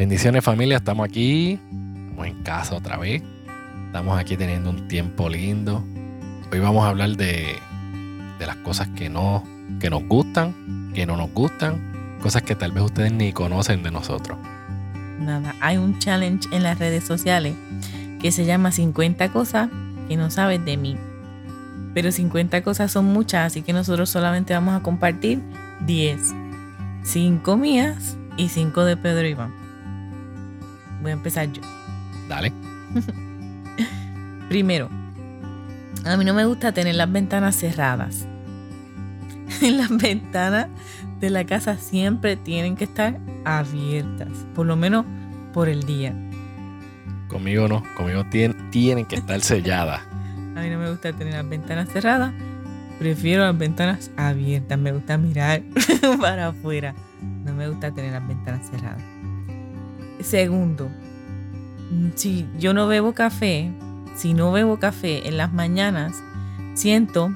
Bendiciones 0.00 0.42
familia, 0.42 0.78
estamos 0.78 1.04
aquí, 1.04 1.60
estamos 2.08 2.26
en 2.26 2.42
casa 2.42 2.74
otra 2.74 2.96
vez, 2.96 3.22
estamos 3.84 4.18
aquí 4.18 4.34
teniendo 4.34 4.70
un 4.70 4.88
tiempo 4.88 5.28
lindo. 5.28 5.84
Hoy 6.50 6.58
vamos 6.58 6.86
a 6.86 6.88
hablar 6.88 7.18
de, 7.18 7.58
de 8.38 8.46
las 8.46 8.56
cosas 8.56 8.88
que 8.96 9.10
no, 9.10 9.44
que 9.78 9.90
nos 9.90 10.02
gustan, 10.04 10.90
que 10.94 11.04
no 11.04 11.18
nos 11.18 11.30
gustan, 11.34 12.18
cosas 12.22 12.44
que 12.44 12.54
tal 12.54 12.72
vez 12.72 12.84
ustedes 12.84 13.12
ni 13.12 13.34
conocen 13.34 13.82
de 13.82 13.90
nosotros. 13.90 14.38
Nada, 15.18 15.54
hay 15.60 15.76
un 15.76 15.98
challenge 15.98 16.48
en 16.50 16.62
las 16.62 16.78
redes 16.78 17.04
sociales 17.04 17.54
que 18.22 18.32
se 18.32 18.46
llama 18.46 18.72
50 18.72 19.30
cosas 19.32 19.68
que 20.08 20.16
no 20.16 20.30
sabes 20.30 20.64
de 20.64 20.78
mí. 20.78 20.96
Pero 21.92 22.10
50 22.10 22.62
cosas 22.62 22.90
son 22.90 23.04
muchas, 23.04 23.48
así 23.48 23.60
que 23.60 23.74
nosotros 23.74 24.08
solamente 24.08 24.54
vamos 24.54 24.72
a 24.72 24.82
compartir 24.82 25.42
10. 25.84 26.34
5 27.02 27.56
mías 27.58 28.16
y 28.38 28.48
5 28.48 28.84
de 28.84 28.96
Pedro 28.96 29.28
Iván. 29.28 29.59
Voy 31.02 31.10
a 31.10 31.14
empezar 31.14 31.50
yo. 31.52 31.62
Dale. 32.28 32.52
Primero, 34.48 34.88
a 36.04 36.16
mí 36.16 36.24
no 36.24 36.34
me 36.34 36.44
gusta 36.44 36.72
tener 36.72 36.94
las 36.94 37.10
ventanas 37.10 37.56
cerradas. 37.56 38.26
las 39.62 39.90
ventanas 39.96 40.68
de 41.20 41.30
la 41.30 41.44
casa 41.44 41.76
siempre 41.76 42.36
tienen 42.36 42.76
que 42.76 42.84
estar 42.84 43.18
abiertas, 43.44 44.28
por 44.54 44.66
lo 44.66 44.76
menos 44.76 45.04
por 45.52 45.68
el 45.68 45.82
día. 45.84 46.14
Conmigo 47.28 47.68
no, 47.68 47.82
conmigo 47.96 48.24
tienen 48.70 49.06
que 49.06 49.16
estar 49.16 49.40
selladas. 49.40 50.00
A 50.56 50.62
mí 50.62 50.70
no 50.70 50.78
me 50.78 50.90
gusta 50.90 51.12
tener 51.12 51.34
las 51.34 51.48
ventanas 51.48 51.88
cerradas, 51.90 52.32
prefiero 52.98 53.44
las 53.44 53.56
ventanas 53.56 54.10
abiertas, 54.16 54.78
me 54.78 54.92
gusta 54.92 55.16
mirar 55.16 55.62
para 56.20 56.48
afuera, 56.48 56.94
no 57.44 57.54
me 57.54 57.68
gusta 57.68 57.92
tener 57.92 58.12
las 58.12 58.26
ventanas 58.26 58.68
cerradas. 58.68 59.02
Segundo, 60.22 60.90
si 62.14 62.46
yo 62.58 62.74
no 62.74 62.86
bebo 62.86 63.14
café, 63.14 63.72
si 64.16 64.34
no 64.34 64.52
bebo 64.52 64.78
café 64.78 65.26
en 65.28 65.36
las 65.36 65.52
mañanas, 65.52 66.22
siento 66.74 67.32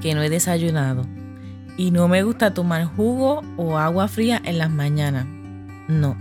que 0.00 0.14
no 0.14 0.22
he 0.22 0.30
desayunado. 0.30 1.04
Y 1.76 1.90
no 1.90 2.08
me 2.08 2.22
gusta 2.22 2.54
tomar 2.54 2.86
jugo 2.86 3.42
o 3.56 3.76
agua 3.76 4.08
fría 4.08 4.40
en 4.44 4.58
las 4.58 4.70
mañanas. 4.70 5.26
No. 5.88 6.16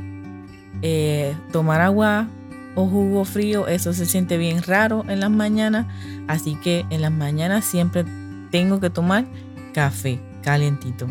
Eh, 0.82 1.34
tomar 1.52 1.82
agua 1.82 2.28
o 2.76 2.88
jugo 2.88 3.24
frío, 3.24 3.68
eso 3.68 3.94
se 3.94 4.06
siente 4.06 4.38
bien 4.38 4.62
raro 4.62 5.06
en 5.08 5.22
las 5.22 5.32
mañanas. 5.32 5.88
Así 6.28 6.56
que 6.56 6.86
en 6.90 7.02
las 7.02 7.12
mañanas 7.12 7.64
siempre 7.64 8.04
tengo 8.52 8.82
que 8.82 8.90
tomar 8.90 9.26
café 9.74 10.20
calientito. 10.44 11.08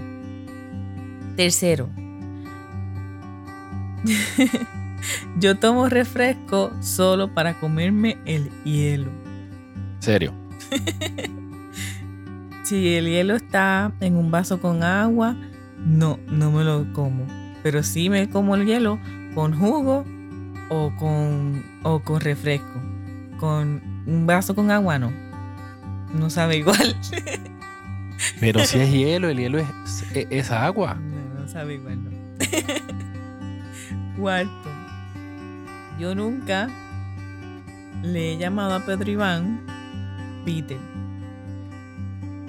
Tercero, 1.37 1.89
yo 5.39 5.57
tomo 5.57 5.89
refresco 5.89 6.73
solo 6.81 7.33
para 7.33 7.55
comerme 7.55 8.19
el 8.25 8.51
hielo. 8.65 9.11
¿Serio? 10.01 10.33
si 12.65 12.95
el 12.95 13.07
hielo 13.07 13.37
está 13.37 13.93
en 14.01 14.17
un 14.17 14.31
vaso 14.31 14.61
con 14.61 14.83
agua, 14.83 15.37
no, 15.79 16.19
no 16.29 16.51
me 16.51 16.65
lo 16.65 16.93
como. 16.93 17.27
Pero 17.63 17.83
sí 17.83 18.11
me 18.11 18.29
como 18.29 18.55
el 18.55 18.67
hielo 18.67 18.99
con 19.35 19.59
jugo 19.59 20.05
o 20.69 20.93
con, 20.97 21.65
o 21.83 22.01
con 22.01 22.21
refresco. 22.21 22.81
Con 23.39 23.83
un 24.07 24.27
vaso 24.27 24.55
con 24.55 24.71
agua, 24.71 24.99
no. 24.99 25.13
No 26.15 26.31
sabe 26.31 26.59
igual. 26.59 26.97
Pero 28.41 28.65
si 28.65 28.79
es 28.79 28.93
hielo, 28.93 29.29
el 29.29 29.39
hielo 29.39 29.59
es, 29.59 29.69
es 30.13 30.51
agua. 30.51 30.95
No, 30.95 31.41
no 31.41 31.49
sabe 31.49 31.75
igual, 31.75 32.05
no. 32.05 32.11
Cuarto, 34.19 34.71
yo 35.99 36.15
nunca 36.15 36.69
le 38.03 38.33
he 38.33 38.37
llamado 38.37 38.75
a 38.75 38.81
Pedro 38.81 39.11
Iván 39.11 39.61
Peter. 40.45 40.79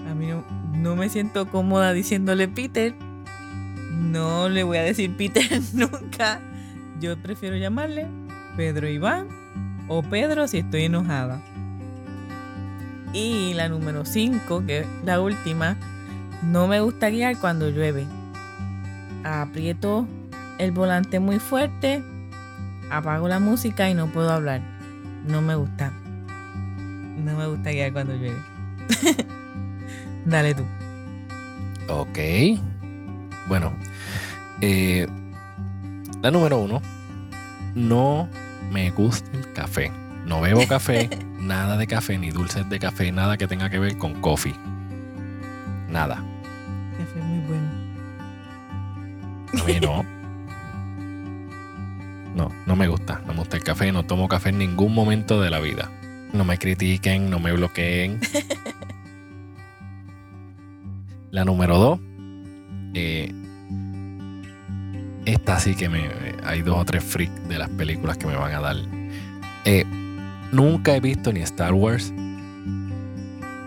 A 0.10 0.14
mí 0.14 0.28
no, 0.74 0.96
me 0.96 1.10
siento 1.10 1.48
cómoda 1.48 1.94
diciéndole 1.94 2.48
Peter. 2.48 2.94
No 3.92 4.50
le 4.50 4.64
voy 4.64 4.78
a 4.78 4.84
decir 4.84 5.16
Peter 5.16 5.44
nunca. 5.74 6.40
Yo 7.00 7.18
prefiero 7.18 7.56
llamarle 7.58 8.08
Pedro 8.56 8.88
Iván 8.88 9.28
o 9.88 10.04
Pedro 10.04 10.48
si 10.48 10.60
estoy 10.60 10.84
enojada. 10.84 11.42
Y 13.14 13.54
la 13.54 13.70
número 13.70 14.06
5, 14.06 14.66
que 14.66 14.80
es 14.80 14.88
la 15.06 15.22
última, 15.22 15.78
no 16.44 16.68
me 16.68 16.82
gusta 16.82 17.10
guiar 17.10 17.40
cuando 17.40 17.70
llueve. 17.70 18.06
Aprieto 19.24 20.06
el 20.58 20.72
volante 20.72 21.20
muy 21.20 21.40
fuerte, 21.40 22.04
apago 22.90 23.28
la 23.28 23.40
música 23.40 23.90
y 23.90 23.94
no 23.94 24.08
puedo 24.08 24.32
hablar. 24.32 24.62
No 25.28 25.42
me 25.42 25.56
gusta. 25.56 25.92
No 27.18 27.36
me 27.36 27.48
gusta 27.48 27.72
guiar 27.72 27.94
cuando 27.94 28.14
llueve. 28.14 28.38
Dale 30.26 30.54
tú. 30.54 30.64
Ok. 31.90 32.20
Bueno. 33.48 33.74
Eh, 34.62 35.08
la 36.22 36.32
número 36.32 36.60
uno. 36.60 36.82
No 37.74 38.30
me 38.72 38.92
gusta 38.92 39.30
el 39.34 39.52
café. 39.54 39.92
No 40.26 40.42
bebo 40.42 40.68
café, 40.68 41.10
nada 41.40 41.78
de 41.78 41.86
café, 41.86 42.18
ni 42.18 42.32
dulces 42.32 42.68
de 42.68 42.80
café, 42.80 43.12
nada 43.12 43.38
que 43.38 43.48
tenga 43.48 43.70
que 43.70 43.78
ver 43.78 43.98
con 43.98 44.20
coffee. 44.22 44.56
Nada. 45.90 46.24
Café 46.98 47.20
muy 47.22 47.48
bueno. 47.48 47.70
A 49.62 49.66
mí 49.66 49.80
no. 49.80 50.06
No, 52.36 52.52
no 52.66 52.76
me 52.76 52.88
gusta. 52.88 53.22
No 53.26 53.34
me 53.34 53.40
gusta 53.40 53.58
el 53.58 53.64
café. 53.64 53.92
No 53.92 54.04
tomo 54.04 54.28
café 54.28 54.50
en 54.50 54.58
ningún 54.58 54.94
momento 54.94 55.42
de 55.42 55.50
la 55.50 55.60
vida. 55.60 55.90
No 56.34 56.44
me 56.44 56.58
critiquen, 56.58 57.30
no 57.30 57.40
me 57.40 57.54
bloqueen. 57.54 58.20
la 61.32 61.46
número 61.46 61.78
dos. 61.78 62.00
Eh, 62.94 63.34
esta 65.26 65.60
sí 65.60 65.76
que 65.76 65.88
me. 65.88 66.10
Hay 66.44 66.62
dos 66.62 66.78
o 66.78 66.86
tres 66.86 67.04
freaks 67.04 67.48
de 67.48 67.58
las 67.58 67.70
películas 67.70 68.18
que 68.18 68.28
me 68.28 68.36
van 68.36 68.54
a 68.54 68.60
dar. 68.60 68.76
Eh, 69.64 69.86
nunca 70.52 70.96
he 70.96 71.00
visto 71.00 71.32
ni 71.32 71.40
Star 71.40 71.74
Wars, 71.74 72.14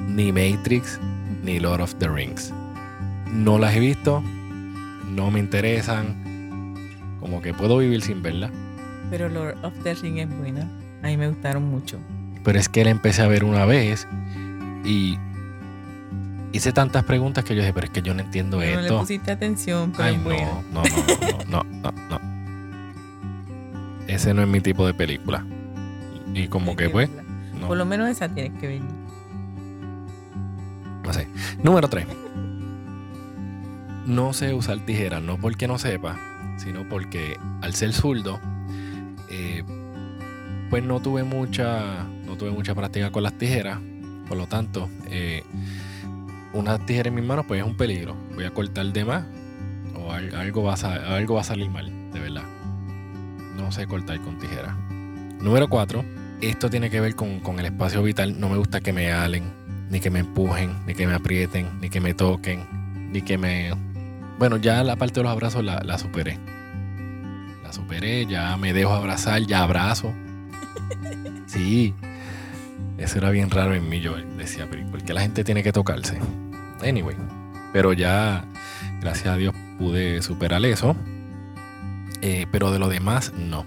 ni 0.07 0.31
Matrix, 0.31 1.01
ni 1.43 1.59
Lord 1.59 1.81
of 1.81 1.95
the 1.97 2.09
Rings. 2.09 2.53
No 3.33 3.59
las 3.59 3.75
he 3.75 3.81
visto, 3.81 4.23
no 5.11 5.31
me 5.31 5.41
interesan 5.41 6.28
como 7.21 7.43
que 7.43 7.55
puedo 7.55 7.79
vivir 7.79 8.03
sin 8.03 8.23
verla. 8.23 8.51
Pero 9.11 9.29
Lord 9.29 9.57
of 9.65 9.73
the 9.83 9.95
Rings 9.95 10.21
es 10.31 10.39
buena. 10.39 10.69
A 11.03 11.07
mí 11.07 11.17
me 11.17 11.29
gustaron 11.29 11.65
mucho. 11.65 11.99
Pero 12.45 12.59
es 12.59 12.69
que 12.69 12.85
la 12.85 12.91
empecé 12.91 13.23
a 13.23 13.29
ver 13.29 13.45
una 13.45 13.65
vez 13.65 14.07
y 14.85 15.19
hice 16.53 16.73
tantas 16.73 17.05
preguntas 17.05 17.45
que 17.45 17.55
yo 17.55 17.61
dije, 17.61 17.73
pero 17.73 17.87
es 17.87 17.93
que 17.93 18.03
yo 18.03 18.15
no 18.15 18.21
entiendo 18.21 18.61
esto. 18.63 18.77
No 18.77 18.83
le 18.83 18.93
pusiste 19.01 19.31
atención, 19.31 19.93
pero 19.97 20.09
es 20.09 20.23
buena. 20.23 20.63
No, 20.73 20.83
no, 20.83 21.65
no, 21.65 21.65
no, 21.65 21.93
no, 22.11 22.21
Ese 24.07 24.35
no 24.35 24.43
es 24.43 24.49
mi 24.49 24.61
tipo 24.61 24.87
de 24.87 24.95
película. 24.95 25.45
Y 26.35 26.49
como 26.49 26.77
que 26.77 26.89
pues. 26.89 27.11
Por 27.67 27.77
lo 27.77 27.85
menos 27.85 28.09
esa 28.09 28.29
tienes 28.29 28.59
que 28.61 28.67
ver. 28.67 28.81
No 31.05 31.13
sé. 31.13 31.27
Número 31.63 31.89
3. 31.89 32.07
No 34.07 34.33
sé 34.33 34.55
usar 34.55 34.79
tijeras, 34.81 35.23
no 35.23 35.37
porque 35.37 35.69
no 35.69 35.79
sepa, 35.79 36.17
sino 36.59 36.89
porque 36.89 37.39
al 37.63 37.75
ser 37.75 37.93
zurdo, 37.93 38.41
eh, 39.31 39.65
pues 40.71 40.85
no 40.85 41.01
tuve 41.01 41.25
mucha, 41.25 42.05
no 42.27 42.37
tuve 42.37 42.51
mucha 42.51 42.75
práctica 42.75 43.11
con 43.11 43.23
las 43.23 43.33
tijeras. 43.33 43.79
Por 44.29 44.37
lo 44.37 44.47
tanto, 44.47 44.91
eh, 45.07 45.43
una 46.53 46.79
tijera 46.85 47.09
en 47.09 47.15
mis 47.15 47.25
manos 47.25 47.47
pues 47.47 47.61
es 47.61 47.67
un 47.67 47.77
peligro. 47.77 48.17
Voy 48.35 48.45
a 48.45 48.51
cortar 48.51 48.87
de 48.93 49.05
más 49.05 49.25
o 49.97 50.13
algo 50.13 50.63
va 50.63 50.75
a, 50.75 51.17
algo 51.17 51.35
va 51.35 51.41
a 51.41 51.45
salir 51.45 51.71
mal, 51.71 51.91
de 52.13 52.21
verdad. 52.21 52.45
No 53.57 53.73
sé 53.73 53.87
cortar 53.87 54.21
con 54.21 54.39
tijera. 54.39 54.77
Número 55.41 55.69
4. 55.69 56.05
Esto 56.41 56.71
tiene 56.71 56.91
que 56.91 57.01
ver 57.01 57.17
con, 57.17 57.41
el 57.59 57.65
espacio 57.65 58.03
vital. 58.03 58.39
No 58.39 58.49
me 58.49 58.57
gusta 58.57 58.81
que 58.81 58.93
me 58.93 59.13
halen, 59.13 59.45
ni 59.91 60.01
que 60.01 60.11
me 60.11 60.21
empujen, 60.21 60.73
ni 60.87 60.95
que 60.95 61.07
me 61.07 61.15
aprieten, 61.15 61.81
ni 61.81 61.91
que 61.91 62.01
me 62.01 62.15
toquen, 62.15 63.11
ni 63.13 63.23
que 63.23 63.39
me... 63.39 63.73
Bueno, 64.39 64.57
ya 64.57 64.83
la 64.85 64.97
parte 64.97 65.21
de 65.21 65.25
los 65.25 65.33
abrazos 65.33 65.65
la, 65.65 65.81
la 65.85 65.99
superé 65.99 66.39
superé, 67.79 68.27
ya 68.27 68.57
me 68.57 68.73
dejo 68.73 68.93
abrazar, 68.93 69.43
ya 69.43 69.63
abrazo. 69.63 70.13
Sí, 71.47 71.95
eso 72.99 73.17
era 73.17 73.31
bien 73.31 73.49
raro 73.49 73.75
en 73.75 73.89
mí, 73.89 74.01
yo 74.01 74.15
decía, 74.37 74.69
porque 74.91 75.15
la 75.15 75.23
gente 75.23 75.45
tiene 75.45 75.63
que 75.63 75.73
tocarse. 75.73 76.19
Anyway, 76.83 77.17
pero 77.73 77.95
ya, 77.95 78.45
gracias 79.01 79.29
a 79.29 79.37
Dios, 79.39 79.55
pude 79.79 80.21
superar 80.21 80.63
eso. 80.67 80.95
Eh, 82.21 82.47
pero 82.53 82.71
de 82.71 82.79
lo 82.79 82.91
demás, 82.91 83.33
no. 83.35 83.65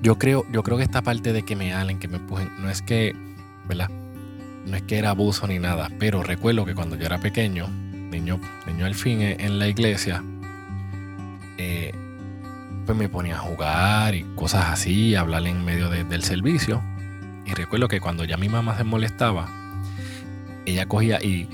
Yo 0.00 0.18
creo, 0.18 0.46
yo 0.50 0.62
creo 0.62 0.78
que 0.78 0.84
esta 0.84 1.02
parte 1.02 1.34
de 1.34 1.42
que 1.42 1.54
me 1.54 1.74
halen, 1.74 1.98
que 1.98 2.08
me 2.08 2.16
empujen, 2.16 2.50
no 2.62 2.70
es 2.70 2.80
que, 2.80 3.14
¿verdad? 3.68 3.90
No 4.64 4.74
es 4.74 4.82
que 4.84 4.96
era 4.96 5.10
abuso 5.10 5.46
ni 5.46 5.58
nada, 5.58 5.90
pero 5.98 6.22
recuerdo 6.22 6.64
que 6.64 6.74
cuando 6.74 6.96
yo 6.96 7.04
era 7.04 7.18
pequeño, 7.18 7.68
niño, 8.10 8.40
niño 8.66 8.86
al 8.86 8.94
fin 8.94 9.22
en 9.22 9.58
la 9.58 9.68
iglesia, 9.68 10.22
eh, 11.58 11.92
pues 12.86 12.96
me 12.96 13.08
ponía 13.08 13.36
a 13.36 13.40
jugar 13.40 14.14
y 14.14 14.22
cosas 14.34 14.66
así, 14.66 15.14
a 15.14 15.20
hablar 15.20 15.46
en 15.46 15.62
medio 15.64 15.90
del 15.90 16.22
servicio. 16.22 16.82
Y 17.44 17.52
recuerdo 17.52 17.88
que 17.88 18.00
cuando 18.00 18.24
ya 18.24 18.36
mi 18.38 18.48
mamá 18.48 18.76
se 18.78 18.84
molestaba, 18.84 19.48
ella 20.64 20.86
cogía 20.86 21.18
y, 21.22 21.48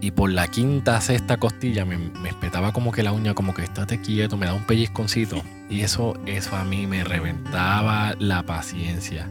y 0.00 0.10
por 0.12 0.30
la 0.30 0.46
quinta, 0.48 1.00
sexta 1.00 1.38
costilla 1.38 1.84
me, 1.84 1.98
me, 1.98 2.28
espetaba 2.28 2.72
como 2.72 2.92
que 2.92 3.02
la 3.02 3.12
uña, 3.12 3.34
como 3.34 3.54
que 3.54 3.62
estate 3.62 4.00
quieto, 4.00 4.36
me 4.36 4.46
da 4.46 4.54
un 4.54 4.64
pellizconcito. 4.66 5.42
Y 5.68 5.80
eso, 5.80 6.16
eso 6.26 6.54
a 6.54 6.64
mí 6.64 6.86
me 6.86 7.02
reventaba 7.02 8.14
la 8.18 8.44
paciencia. 8.44 9.28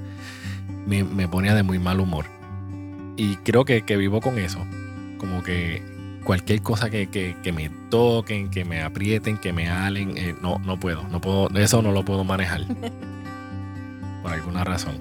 Me, 0.86 1.04
me 1.04 1.28
ponía 1.28 1.56
de 1.56 1.64
muy 1.64 1.80
mal 1.80 2.00
humor. 2.00 2.26
Y 3.16 3.38
creo 3.38 3.64
que, 3.64 3.84
que 3.84 3.96
vivo 3.96 4.20
con 4.20 4.38
eso. 4.38 4.66
Como 5.18 5.44
que 5.44 5.97
cualquier 6.28 6.62
cosa 6.62 6.90
que, 6.90 7.08
que, 7.08 7.38
que, 7.42 7.54
me 7.54 7.70
toquen, 7.90 8.50
que 8.50 8.66
me 8.66 8.82
aprieten, 8.82 9.38
que 9.38 9.54
me 9.54 9.70
alen, 9.70 10.18
eh, 10.18 10.36
no, 10.42 10.60
no 10.60 10.78
puedo, 10.78 11.08
no 11.08 11.22
puedo, 11.22 11.48
eso 11.52 11.82
no 11.82 11.94
lo 11.94 12.04
puedo 12.04 12.26
manejar. 12.26 12.66
Por 14.22 14.34
alguna 14.34 14.66
razón. 14.66 15.00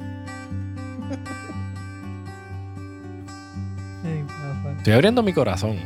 Estoy 4.77 4.93
abriendo 4.93 5.25
mi 5.25 5.33
corazón. 5.33 5.79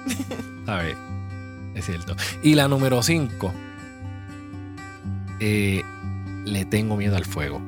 ¿Sabes? 0.64 0.96
Es 1.74 1.84
cierto. 1.84 2.16
Y 2.42 2.54
la 2.54 2.66
número 2.66 3.02
5. 3.02 3.52
Eh, 5.40 5.82
le 6.46 6.64
tengo 6.64 6.96
miedo 6.96 7.16
al 7.16 7.26
fuego. 7.26 7.60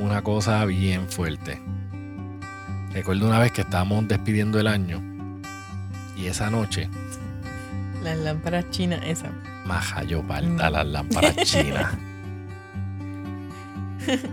Una 0.00 0.22
cosa 0.22 0.64
bien 0.64 1.08
fuerte. 1.08 1.60
Recuerdo 2.92 3.26
una 3.26 3.38
vez 3.38 3.52
que 3.52 3.62
estábamos 3.62 4.06
despidiendo 4.06 4.60
el 4.60 4.66
año 4.66 5.00
y 6.16 6.26
esa 6.26 6.50
noche. 6.50 6.88
Las 8.02 8.18
lámparas 8.18 8.68
chinas, 8.70 9.00
esa. 9.04 9.30
Maja, 9.64 10.02
yo 10.02 10.22
palta 10.22 10.70
las 10.70 10.86
lámparas 10.86 11.36
chinas. 11.42 11.94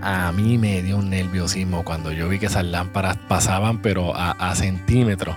A 0.01 0.31
mí 0.31 0.57
me 0.57 0.81
dio 0.81 0.97
un 0.97 1.09
nerviosismo 1.09 1.83
cuando 1.83 2.11
yo 2.11 2.27
vi 2.27 2.39
que 2.39 2.47
esas 2.47 2.65
lámparas 2.65 3.17
pasaban, 3.27 3.81
pero 3.81 4.13
a, 4.15 4.55
centímetros 4.55 5.35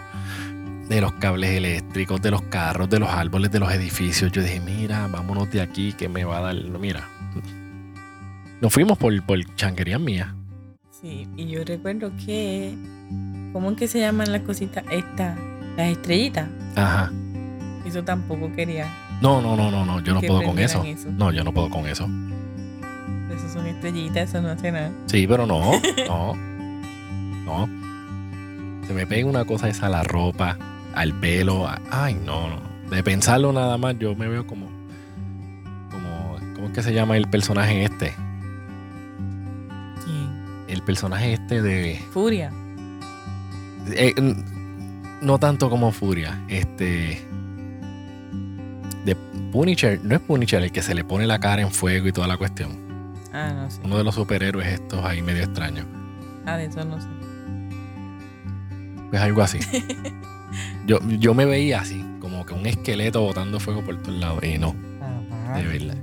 de 0.89 1.01
los 1.01 1.13
cables 1.15 1.51
eléctricos, 1.51 2.21
de 2.21 2.31
los 2.31 2.43
carros, 2.43 2.89
de 2.89 2.99
los 2.99 3.11
árboles, 3.11 3.53
de 3.53 3.61
los 3.61 3.73
edificios. 3.73 4.33
Yo 4.33 4.43
dije, 4.43 4.61
mira, 4.61 5.07
vámonos 5.07 5.51
de 5.51 5.61
aquí 5.61 5.93
que 5.93 6.09
me 6.09 6.25
va 6.25 6.39
a 6.39 6.41
dar. 6.41 6.55
Mira. 6.57 7.09
Nos 8.61 8.73
fuimos 8.73 8.99
por, 8.99 9.23
por 9.25 9.39
chanquerías 9.55 10.01
mías. 10.01 10.29
Sí, 11.03 11.29
y 11.37 11.49
yo 11.49 11.65
recuerdo 11.65 12.13
que. 12.25 12.75
¿Cómo 13.53 13.73
es 13.73 13.77
que 13.77 13.89
se 13.89 14.01
llaman 14.01 14.33
las 14.33 14.43
cositas? 14.43 14.85
Estas, 14.91 15.39
las 15.77 15.91
estrellitas. 15.91 16.49
Ajá. 16.75 17.13
Eso 17.85 18.03
tampoco 18.03 18.51
quería. 18.55 18.87
No, 19.21 19.43
no, 19.43 19.57
no, 19.57 19.71
no, 19.71 19.85
no. 19.85 20.01
Yo 20.01 20.15
no 20.15 20.21
puedo 20.21 20.43
con 20.43 20.59
eso. 20.59 20.83
No, 21.11 21.31
yo 21.33 21.45
no 21.45 21.53
puedo 21.53 21.69
con 21.69 21.87
eso 21.87 22.09
son 23.53 23.67
estrellitas, 23.67 24.31
eso 24.31 24.41
no 24.41 24.49
hace 24.49 24.73
nada. 24.73 24.91
Sí, 25.07 25.27
pero 25.27 25.47
no, 25.47 25.73
no, 26.09 26.35
no. 27.45 27.69
Se 28.87 28.95
me 28.95 29.07
pega 29.07 29.29
una 29.29 29.45
cosa 29.45 29.69
esa 29.69 29.87
a 29.87 29.91
la 29.91 30.03
ropa, 30.03 30.57
al 30.95 31.13
pelo. 31.15 31.69
ay, 31.91 32.15
no, 32.15 32.49
no. 32.49 32.73
De 32.91 33.03
pensarlo 33.03 33.53
nada 33.53 33.79
más, 33.79 33.99
yo 33.99 34.15
me 34.15 34.29
veo 34.29 34.47
como. 34.47 34.67
como 35.91 36.37
¿Cómo 36.55 36.67
es 36.69 36.73
que 36.73 36.83
se 36.83 36.93
llama 36.93 37.17
el 37.17 37.29
personaje 37.29 37.85
este? 37.85 38.15
El 40.73 40.81
personaje 40.83 41.35
este 41.35 41.61
de. 41.61 42.01
Furia. 42.13 42.51
Eh, 43.95 44.15
no 45.21 45.39
tanto 45.39 45.69
como 45.69 45.93
Furia. 45.93 46.43
Este. 46.49 47.23
De 49.05 49.15
Punisher. 49.53 50.03
No 50.03 50.15
es 50.15 50.21
Punisher 50.23 50.63
el 50.63 50.73
que 50.73 50.81
se 50.81 50.95
le 50.95 51.05
pone 51.05 51.27
la 51.27 51.39
cara 51.39 51.61
en 51.61 51.71
fuego 51.71 52.09
y 52.09 52.13
toda 52.13 52.27
la 52.27 52.39
cuestión. 52.39 52.71
Ah, 53.35 53.53
no 53.55 53.71
sé. 53.71 53.83
Uno 53.85 53.99
de 53.99 54.05
los 54.05 54.15
superhéroes 54.15 54.67
estos 54.67 55.05
ahí 55.05 55.21
medio 55.21 55.43
extraños. 55.43 55.85
Ah, 56.47 56.57
de 56.57 56.65
eso 56.65 56.83
no 56.87 56.99
sé. 56.99 57.09
Pues 59.11 59.21
algo 59.21 59.43
así. 59.43 59.59
yo, 60.87 61.01
yo 61.07 61.35
me 61.35 61.45
veía 61.45 61.83
así, 61.83 62.03
como 62.19 62.47
que 62.47 62.55
un 62.55 62.65
esqueleto 62.65 63.21
botando 63.21 63.61
fuego 63.61 63.83
por 63.83 64.01
todos 64.03 64.19
lados. 64.19 64.43
Y 64.43 64.57
no. 64.57 64.75
Ah, 65.03 65.59
de 65.59 65.65
verdad. 65.65 65.97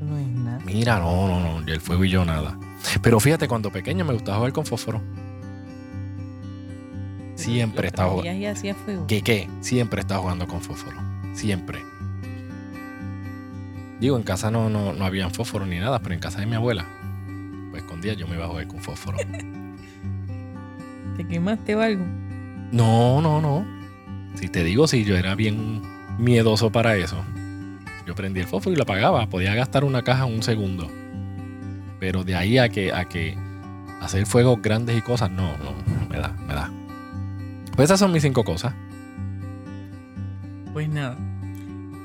No 0.00 0.16
es 0.16 0.28
nada. 0.28 0.60
Mira, 0.64 1.00
no, 1.00 1.26
no, 1.26 1.40
no. 1.40 1.66
El 1.66 1.80
fuego 1.80 2.04
y 2.04 2.10
yo 2.10 2.24
nada. 2.24 2.56
Pero 3.02 3.20
fíjate, 3.20 3.48
cuando 3.48 3.70
pequeño 3.70 4.04
me 4.04 4.12
gustaba 4.12 4.38
jugar 4.38 4.52
con 4.52 4.66
fósforo. 4.66 5.02
Siempre 7.34 7.88
estaba 7.88 8.10
jugando. 8.10 9.06
¿Qué 9.06 9.22
qué? 9.22 9.48
Siempre 9.60 10.00
estaba 10.00 10.20
jugando 10.20 10.46
con 10.48 10.60
fósforo. 10.60 10.96
Siempre. 11.34 11.78
Digo, 14.00 14.16
en 14.16 14.22
casa 14.22 14.50
no, 14.50 14.68
no, 14.68 14.92
no 14.92 15.04
habían 15.04 15.30
fósforo 15.30 15.66
ni 15.66 15.78
nada, 15.78 16.00
pero 16.00 16.14
en 16.14 16.20
casa 16.20 16.40
de 16.40 16.46
mi 16.46 16.54
abuela, 16.54 16.86
pues 17.70 17.82
escondía 17.82 18.14
yo 18.14 18.26
me 18.28 18.36
iba 18.36 18.44
a 18.44 18.48
jugar 18.48 18.66
con 18.68 18.80
fósforo. 18.80 19.18
¿Te 21.16 21.26
quemaste 21.26 21.74
o 21.74 21.80
algo? 21.80 22.04
No, 22.70 23.20
no, 23.20 23.40
no. 23.40 23.66
Si 24.34 24.48
te 24.48 24.62
digo, 24.62 24.86
si 24.86 25.04
yo 25.04 25.16
era 25.16 25.34
bien 25.34 25.82
miedoso 26.18 26.70
para 26.70 26.96
eso. 26.96 27.24
Yo 28.06 28.14
prendí 28.14 28.40
el 28.40 28.46
fósforo 28.46 28.74
y 28.74 28.76
lo 28.76 28.84
apagaba. 28.84 29.28
Podía 29.28 29.54
gastar 29.54 29.84
una 29.84 30.02
caja 30.02 30.26
en 30.26 30.34
un 30.34 30.42
segundo. 30.42 30.88
Pero 32.00 32.24
de 32.24 32.36
ahí 32.36 32.58
a 32.58 32.68
que, 32.68 32.92
a 32.92 33.06
que 33.06 33.36
hacer 34.00 34.26
fuegos 34.26 34.60
grandes 34.62 34.96
y 34.96 35.02
cosas, 35.02 35.30
no, 35.30 35.56
no, 35.58 35.74
me 36.08 36.18
da, 36.18 36.34
me 36.46 36.54
da. 36.54 36.70
Pues 37.74 37.86
esas 37.86 38.00
son 38.00 38.12
mis 38.12 38.22
cinco 38.22 38.44
cosas. 38.44 38.74
Pues 40.72 40.88
nada. 40.88 41.16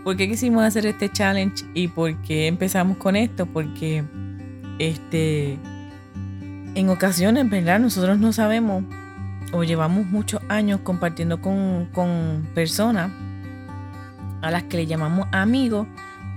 ¿Por 0.03 0.17
qué 0.17 0.27
quisimos 0.27 0.63
hacer 0.63 0.85
este 0.85 1.09
challenge 1.09 1.65
y 1.73 1.87
por 1.87 2.15
qué 2.23 2.47
empezamos 2.47 2.97
con 2.97 3.15
esto? 3.15 3.45
Porque 3.45 4.03
este 4.79 5.57
en 6.75 6.89
ocasiones, 6.89 7.49
¿verdad? 7.49 7.79
Nosotros 7.79 8.17
no 8.19 8.33
sabemos 8.33 8.83
o 9.51 9.63
llevamos 9.63 10.05
muchos 10.07 10.41
años 10.49 10.79
compartiendo 10.83 11.39
con, 11.39 11.87
con 11.93 12.47
personas 12.55 13.11
a 14.41 14.51
las 14.51 14.63
que 14.63 14.77
le 14.77 14.87
llamamos 14.87 15.27
amigos, 15.31 15.87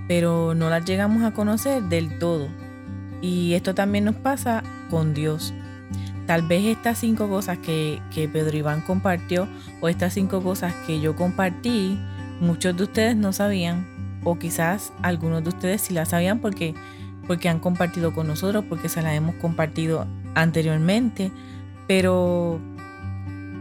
pero 0.07 0.53
no 0.53 0.69
las 0.69 0.85
llegamos 0.85 1.23
a 1.23 1.31
conocer 1.31 1.83
del 1.83 2.19
todo. 2.19 2.47
Y 3.21 3.53
esto 3.53 3.73
también 3.73 4.05
nos 4.05 4.15
pasa 4.15 4.63
con 4.89 5.13
Dios. 5.13 5.53
Tal 6.25 6.41
vez 6.41 6.65
estas 6.65 6.97
cinco 6.97 7.29
cosas 7.29 7.57
que, 7.59 8.01
que 8.13 8.27
Pedro 8.27 8.57
Iván 8.57 8.81
compartió 8.81 9.47
o 9.79 9.87
estas 9.87 10.13
cinco 10.13 10.43
cosas 10.43 10.73
que 10.85 10.99
yo 10.99 11.15
compartí, 11.15 11.97
muchos 12.41 12.75
de 12.75 12.83
ustedes 12.83 13.15
no 13.15 13.31
sabían 13.31 13.87
o 14.23 14.37
quizás 14.37 14.91
algunos 15.01 15.43
de 15.43 15.49
ustedes 15.49 15.81
sí 15.81 15.93
la 15.93 16.05
sabían 16.05 16.39
porque, 16.39 16.75
porque 17.27 17.47
han 17.47 17.59
compartido 17.59 18.13
con 18.13 18.27
nosotros, 18.27 18.65
porque 18.67 18.89
se 18.89 19.01
las 19.01 19.13
hemos 19.13 19.35
compartido 19.35 20.05
anteriormente, 20.35 21.31
pero 21.87 22.59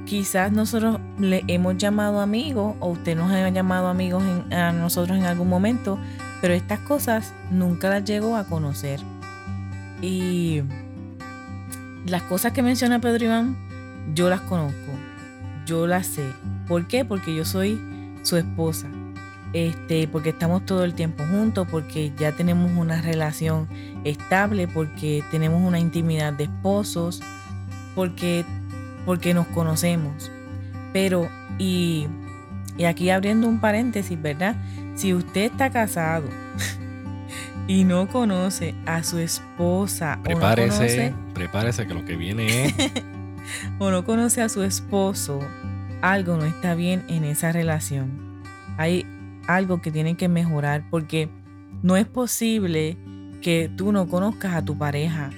quizás 0.06 0.50
nosotros 0.50 0.98
le 1.18 1.44
hemos 1.46 1.76
llamado 1.76 2.20
amigos 2.20 2.74
o 2.80 2.88
usted 2.88 3.16
nos 3.16 3.30
ha 3.30 3.48
llamado 3.50 3.88
amigos 3.88 4.24
a 4.50 4.72
nosotros 4.72 5.16
en 5.16 5.24
algún 5.24 5.48
momento, 5.48 5.98
pero 6.40 6.54
estas 6.54 6.80
cosas 6.80 7.32
nunca 7.50 7.88
las 7.88 8.04
llegó 8.04 8.36
a 8.36 8.44
conocer. 8.44 9.00
Y 10.06 10.62
las 12.06 12.22
cosas 12.22 12.52
que 12.52 12.62
menciona 12.62 13.00
Pedro 13.00 13.24
Iván, 13.24 13.56
yo 14.14 14.30
las 14.30 14.40
conozco, 14.42 14.92
yo 15.66 15.88
las 15.88 16.06
sé. 16.06 16.22
¿Por 16.68 16.86
qué? 16.86 17.04
Porque 17.04 17.34
yo 17.34 17.44
soy 17.44 17.80
su 18.22 18.36
esposa. 18.36 18.86
Este, 19.52 20.06
porque 20.06 20.28
estamos 20.28 20.64
todo 20.64 20.84
el 20.84 20.94
tiempo 20.94 21.24
juntos, 21.28 21.66
porque 21.68 22.12
ya 22.16 22.30
tenemos 22.30 22.70
una 22.76 23.02
relación 23.02 23.66
estable, 24.04 24.68
porque 24.68 25.24
tenemos 25.32 25.60
una 25.60 25.80
intimidad 25.80 26.32
de 26.32 26.44
esposos, 26.44 27.20
porque, 27.96 28.44
porque 29.04 29.34
nos 29.34 29.48
conocemos. 29.48 30.30
Pero, 30.92 31.28
y, 31.58 32.06
y 32.78 32.84
aquí 32.84 33.10
abriendo 33.10 33.48
un 33.48 33.58
paréntesis, 33.58 34.22
¿verdad? 34.22 34.54
Si 34.94 35.14
usted 35.14 35.50
está 35.50 35.70
casado 35.70 36.28
y 37.68 37.84
no 37.84 38.08
conoce 38.08 38.74
a 38.86 39.02
su 39.02 39.18
esposa, 39.18 40.20
prepárese, 40.22 41.14
prepárese 41.34 41.86
que 41.86 41.94
lo 41.94 42.04
que 42.04 42.16
viene 42.16 42.66
es. 42.66 42.74
o 43.78 43.90
no 43.90 44.04
conoce 44.04 44.42
a 44.42 44.48
su 44.48 44.62
esposo, 44.62 45.40
algo 46.00 46.36
no 46.36 46.44
está 46.44 46.74
bien 46.74 47.04
en 47.08 47.24
esa 47.24 47.52
relación. 47.52 48.42
Hay 48.78 49.06
algo 49.48 49.80
que 49.80 49.90
tiene 49.90 50.16
que 50.16 50.28
mejorar 50.28 50.84
porque 50.90 51.28
no 51.82 51.96
es 51.96 52.06
posible 52.06 52.96
que 53.42 53.70
tú 53.74 53.92
no 53.92 54.08
conozcas 54.08 54.54
a 54.54 54.64
tu 54.64 54.76
pareja. 54.78 55.30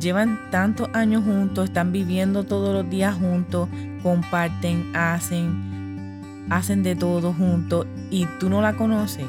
Llevan 0.00 0.38
tantos 0.50 0.88
años 0.92 1.24
juntos, 1.24 1.64
están 1.64 1.92
viviendo 1.92 2.44
todos 2.44 2.72
los 2.72 2.88
días 2.88 3.16
juntos, 3.16 3.68
comparten, 4.02 4.94
hacen, 4.94 6.46
hacen 6.50 6.84
de 6.84 6.94
todo 6.94 7.32
juntos 7.32 7.86
y 8.10 8.26
tú 8.38 8.48
no 8.48 8.62
la 8.62 8.76
conoces. 8.76 9.26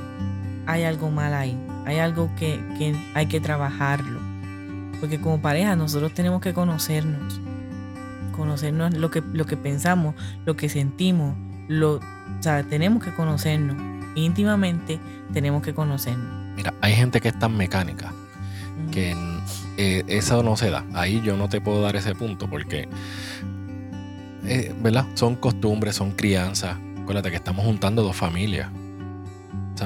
Hay 0.68 0.84
algo 0.84 1.10
mal 1.10 1.34
ahí. 1.34 1.69
Hay 1.90 2.00
algo 2.00 2.30
que, 2.38 2.62
que 2.78 2.96
hay 3.14 3.28
que 3.28 3.40
trabajarlo. 3.40 4.20
Porque 5.00 5.20
como 5.20 5.42
pareja 5.42 5.76
nosotros 5.76 6.14
tenemos 6.14 6.42
que 6.42 6.54
conocernos 6.54 7.40
conocernos 8.40 8.94
lo 8.96 9.12
que, 9.12 9.22
lo 9.34 9.46
que 9.46 9.58
pensamos, 9.58 10.16
lo 10.46 10.56
que 10.56 10.70
sentimos, 10.70 11.36
lo, 11.68 11.96
o 11.96 12.02
sea, 12.40 12.64
tenemos 12.64 13.04
que 13.04 13.14
conocernos. 13.14 13.78
íntimamente, 14.16 15.00
tenemos 15.34 15.62
que 15.62 15.74
conocernos. 15.74 16.56
Mira, 16.56 16.74
hay 16.82 16.94
gente 16.94 17.22
que 17.22 17.28
es 17.28 17.38
tan 17.38 17.56
mecánica 17.56 18.12
que 18.92 19.16
eh, 19.78 20.04
eso 20.08 20.42
no 20.42 20.58
se 20.58 20.72
da. 20.72 20.84
Ahí 20.94 21.22
yo 21.22 21.38
no 21.38 21.48
te 21.48 21.62
puedo 21.62 21.82
dar 21.82 21.96
ese 21.96 22.16
punto 22.16 22.50
porque, 22.50 22.90
eh, 24.46 24.74
¿verdad? 24.82 25.06
Son 25.14 25.36
costumbres, 25.36 25.96
son 25.96 26.12
crianzas. 26.12 26.78
Acuérdate 27.04 27.30
que 27.30 27.36
estamos 27.36 27.66
juntando 27.66 28.02
dos 28.02 28.16
familias. 28.16 28.70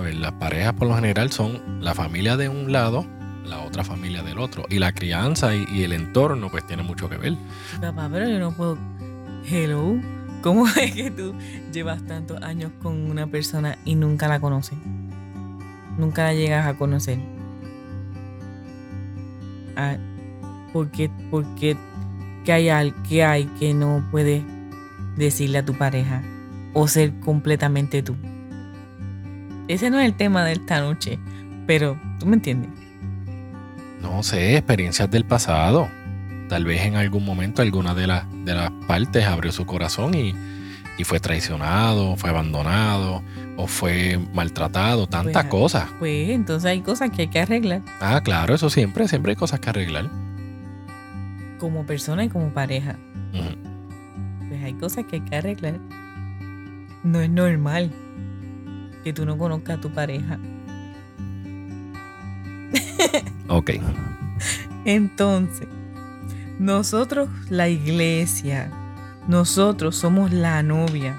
Las 0.02 0.32
parejas 0.34 0.74
por 0.74 0.88
lo 0.88 0.96
general 0.96 1.32
son 1.32 1.80
la 1.80 1.94
familia 1.94 2.36
de 2.36 2.50
un 2.50 2.72
lado, 2.72 3.06
la 3.46 3.60
otra 3.60 3.84
familia 3.84 4.24
del 4.24 4.40
otro. 4.40 4.66
Y 4.68 4.80
la 4.80 4.92
crianza 4.92 5.56
y, 5.56 5.84
el 5.84 5.94
entorno 5.94 6.50
pues 6.50 6.66
tiene 6.66 6.82
mucho 6.82 7.10
que 7.10 7.18
ver. 7.18 7.36
Papá, 7.80 8.10
pero 8.12 8.28
yo 8.28 8.40
no 8.40 8.52
puedo... 8.52 8.78
Hello. 9.46 10.00
¿Cómo 10.42 10.68
es 10.82 10.94
que 10.94 11.12
tú 11.12 11.36
llevas 11.72 12.04
tantos 12.08 12.42
años 12.42 12.72
con 12.82 13.10
una 13.10 13.28
persona 13.28 13.78
y 13.86 13.94
nunca 13.94 14.28
la 14.28 14.40
conoces? 14.40 14.80
Nunca 15.98 16.24
la 16.24 16.34
llegas 16.34 16.66
a 16.66 16.74
conocer. 16.74 17.20
Ah, 19.76 19.98
¿Por 20.74 20.90
qué, 20.90 21.12
qué 22.46 22.52
hay, 22.52 22.94
qué 23.08 23.24
hay 23.24 23.46
que 23.60 23.76
no 23.76 24.04
puedes 24.10 24.44
decirle 25.18 25.60
a 25.60 25.66
tu 25.66 25.76
pareja 25.76 26.24
o 26.74 26.88
ser 26.88 27.14
completamente 27.20 28.02
tú? 28.02 28.16
Ese 29.68 29.90
no 29.90 30.00
es 30.00 30.06
el 30.06 30.14
tema 30.14 30.44
de 30.44 30.54
esta 30.54 30.82
noche, 30.82 31.20
pero 31.66 31.98
tú 32.20 32.26
me 32.26 32.36
entiendes. 32.36 32.70
No 34.02 34.22
sé, 34.22 34.58
experiencias 34.58 35.10
del 35.10 35.24
pasado. 35.24 35.88
Tal 36.50 36.66
vez 36.66 36.82
en 36.82 36.96
algún 36.96 37.24
momento 37.24 37.62
alguna 37.62 37.96
de, 37.96 38.08
las 38.08 38.26
de 38.44 38.54
las 38.54 38.72
partes 38.88 39.26
abrió 39.26 39.52
su 39.52 39.66
corazón 39.66 40.14
y, 40.14 40.34
fue 41.06 41.20
traicionado, 41.20 42.16
fue 42.16 42.30
abandonado 42.30 43.24
o 43.58 43.68
fue 43.68 44.18
maltratado, 44.34 45.08
tantas 45.08 45.44
pues, 45.44 45.52
cosas. 45.52 45.90
Pues 46.00 46.30
entonces 46.30 46.70
hay 46.70 46.82
cosas 46.82 47.10
que 47.10 47.24
hay 47.24 47.28
que 47.28 47.40
arreglar. 47.40 47.82
Ah, 48.00 48.22
claro, 48.24 48.56
eso 48.56 48.70
siempre, 48.70 49.08
siempre 49.08 49.32
hay 49.32 49.36
cosas 49.36 49.60
que 49.60 49.70
arreglar. 49.70 50.10
Como 51.60 51.86
persona 51.86 52.24
y 52.24 52.30
como 52.30 52.54
pareja. 52.54 52.96
Pues 54.48 54.64
hay 54.64 54.74
cosas 54.76 55.06
que 55.06 55.18
hay 55.18 55.22
que 55.22 55.36
arreglar. 55.36 55.80
No 57.04 57.20
es 57.20 57.30
normal 57.30 57.92
que 59.04 59.14
tú 59.14 59.26
no 59.26 59.38
conozcas 59.38 59.78
a 59.78 59.82
tu 59.82 59.90
pareja. 59.92 60.40
ok. 63.48 63.72
Entonces, 64.86 65.68
nosotros, 66.60 67.30
la 67.50 67.70
iglesia, 67.70 68.72
nosotros 69.28 69.96
somos 69.96 70.32
la 70.32 70.64
novia 70.64 71.18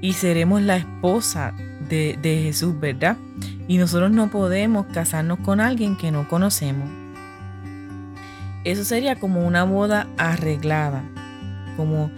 y 0.00 0.14
seremos 0.14 0.62
la 0.62 0.76
esposa 0.76 1.54
de, 1.88 2.18
de, 2.20 2.42
Jesús, 2.42 2.78
¿verdad? 2.78 3.16
Y 3.68 3.78
nosotros 3.78 4.10
no 4.10 4.30
podemos 4.30 4.86
casarnos 4.86 5.38
con 5.40 5.60
alguien 5.60 5.96
que 5.96 6.10
no 6.10 6.28
conocemos. 6.28 6.88
Eso 8.64 8.84
sería 8.84 9.16
como 9.16 9.46
una 9.46 9.64
boda 9.64 10.06
arreglada, 10.16 11.02
como 11.76 12.10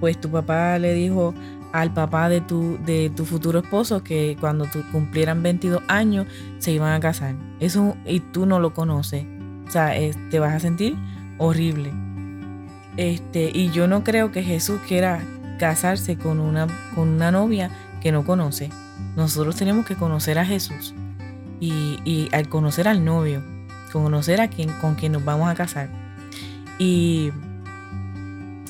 pues 0.00 0.20
tu 0.20 0.30
papá 0.30 0.78
le 0.78 0.94
dijo 0.94 1.32
al 1.72 1.92
papá 1.92 2.28
de 2.28 2.40
tu, 2.40 2.78
de 2.84 3.10
tu 3.10 3.24
futuro 3.24 3.60
esposo 3.60 4.04
que 4.04 4.36
cuando 4.38 4.66
tú 4.66 4.82
cumplieran 4.92 5.42
22 5.42 5.82
años 5.88 6.26
se 6.58 6.72
iban 6.72 6.92
a 6.92 7.00
casar. 7.00 7.34
Eso 7.60 7.96
y 8.04 8.20
tú 8.20 8.46
no 8.46 8.60
lo 8.60 8.74
conoces. 8.74 9.24
O 9.66 9.70
sea, 9.70 9.92
te 10.30 10.38
vas 10.38 10.54
a 10.54 10.60
sentir 10.60 10.96
horrible. 11.38 11.92
Este, 12.96 13.50
y 13.52 13.70
yo 13.70 13.88
no 13.88 14.04
creo 14.04 14.32
que 14.32 14.42
Jesús 14.42 14.80
quiera 14.86 15.22
casarse 15.58 16.16
con 16.16 16.40
una, 16.40 16.66
con 16.94 17.08
una 17.08 17.30
novia 17.30 17.70
que 18.00 18.12
no 18.12 18.24
conoce. 18.24 18.70
Nosotros 19.16 19.56
tenemos 19.56 19.86
que 19.86 19.96
conocer 19.96 20.38
a 20.38 20.44
Jesús. 20.44 20.94
Y, 21.58 22.00
y 22.04 22.28
al 22.32 22.48
conocer 22.48 22.88
al 22.88 23.04
novio, 23.04 23.40
conocer 23.92 24.40
a 24.40 24.48
quien, 24.48 24.70
con 24.80 24.94
quien 24.94 25.12
nos 25.12 25.24
vamos 25.24 25.48
a 25.48 25.54
casar. 25.54 25.88
Y 26.78 27.30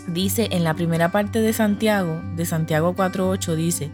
dice 0.09 0.49
en 0.53 0.65
la 0.65 0.75
primera 0.75 1.11
parte 1.11 1.41
de 1.41 1.53
Santiago, 1.53 2.21
de 2.37 2.47
Santiago 2.47 2.95
4.8, 2.95 3.55
dice, 3.55 3.91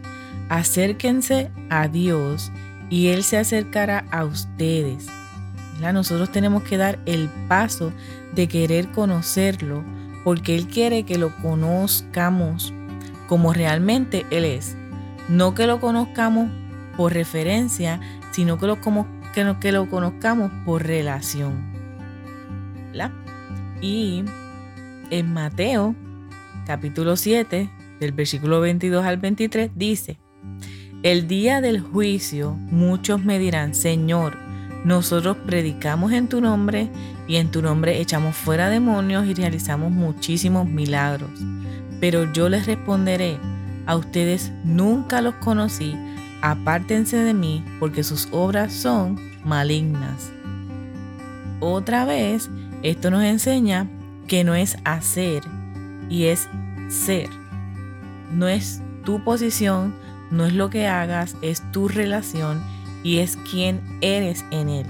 acérquense 0.49 1.51
a 1.69 1.87
Dios 1.87 2.51
y 2.89 3.07
Él 3.07 3.23
se 3.23 3.37
acercará 3.37 4.05
a 4.11 4.25
ustedes. 4.25 5.07
Nosotros 5.79 6.31
tenemos 6.31 6.63
que 6.63 6.77
dar 6.77 6.99
el 7.05 7.29
paso 7.47 7.93
de 8.33 8.47
querer 8.47 8.89
conocerlo 8.89 9.83
porque 10.23 10.55
Él 10.55 10.67
quiere 10.67 11.03
que 11.03 11.17
lo 11.17 11.35
conozcamos 11.37 12.73
como 13.27 13.53
realmente 13.53 14.25
Él 14.29 14.43
es. 14.43 14.75
No 15.29 15.55
que 15.55 15.67
lo 15.67 15.79
conozcamos 15.79 16.49
por 16.97 17.13
referencia, 17.13 17.99
sino 18.31 18.57
que 18.57 18.67
lo, 18.67 18.79
que, 18.81 19.55
que 19.61 19.71
lo 19.71 19.89
conozcamos 19.89 20.51
por 20.65 20.85
relación. 20.85 21.69
Y 23.81 24.25
en 25.09 25.33
Mateo 25.33 25.95
capítulo 26.69 27.15
7, 27.15 27.67
del 27.99 28.11
versículo 28.11 28.61
22 28.61 29.03
al 29.03 29.17
23, 29.17 29.71
dice, 29.75 30.19
El 31.01 31.27
día 31.27 31.61
del 31.61 31.81
juicio 31.81 32.51
muchos 32.69 33.23
me 33.23 33.39
dirán, 33.39 33.73
Señor, 33.73 34.37
nosotros 34.85 35.35
predicamos 35.47 36.11
en 36.11 36.27
tu 36.27 36.41
nombre 36.41 36.89
y 37.27 37.37
en 37.37 37.49
tu 37.49 37.63
nombre 37.63 37.99
echamos 37.99 38.35
fuera 38.35 38.69
demonios 38.69 39.25
y 39.25 39.33
realizamos 39.33 39.91
muchísimos 39.91 40.67
milagros. 40.67 41.31
Pero 41.99 42.31
yo 42.31 42.49
les 42.49 42.67
responderé, 42.67 43.37
a 43.87 43.95
ustedes 43.95 44.51
nunca 44.63 45.21
los 45.21 45.33
conocí, 45.35 45.95
apártense 46.43 47.17
de 47.17 47.33
mí 47.33 47.65
porque 47.79 48.03
sus 48.03 48.27
obras 48.31 48.71
son 48.71 49.19
malignas. 49.43 50.31
Otra 51.59 52.05
vez, 52.05 52.49
esto 52.83 53.09
nos 53.09 53.23
enseña 53.23 53.87
que 54.29 54.43
no 54.45 54.55
es 54.55 54.77
hacer 54.85 55.41
y 56.07 56.25
es 56.25 56.47
ser. 56.87 57.29
No 58.31 58.47
es 58.47 58.81
tu 59.03 59.23
posición, 59.23 59.93
no 60.31 60.45
es 60.45 60.53
lo 60.53 60.69
que 60.69 60.87
hagas, 60.87 61.35
es 61.41 61.63
tu 61.71 61.87
relación 61.87 62.61
y 63.03 63.17
es 63.17 63.37
quien 63.37 63.81
eres 64.01 64.45
en 64.51 64.69
Él. 64.69 64.85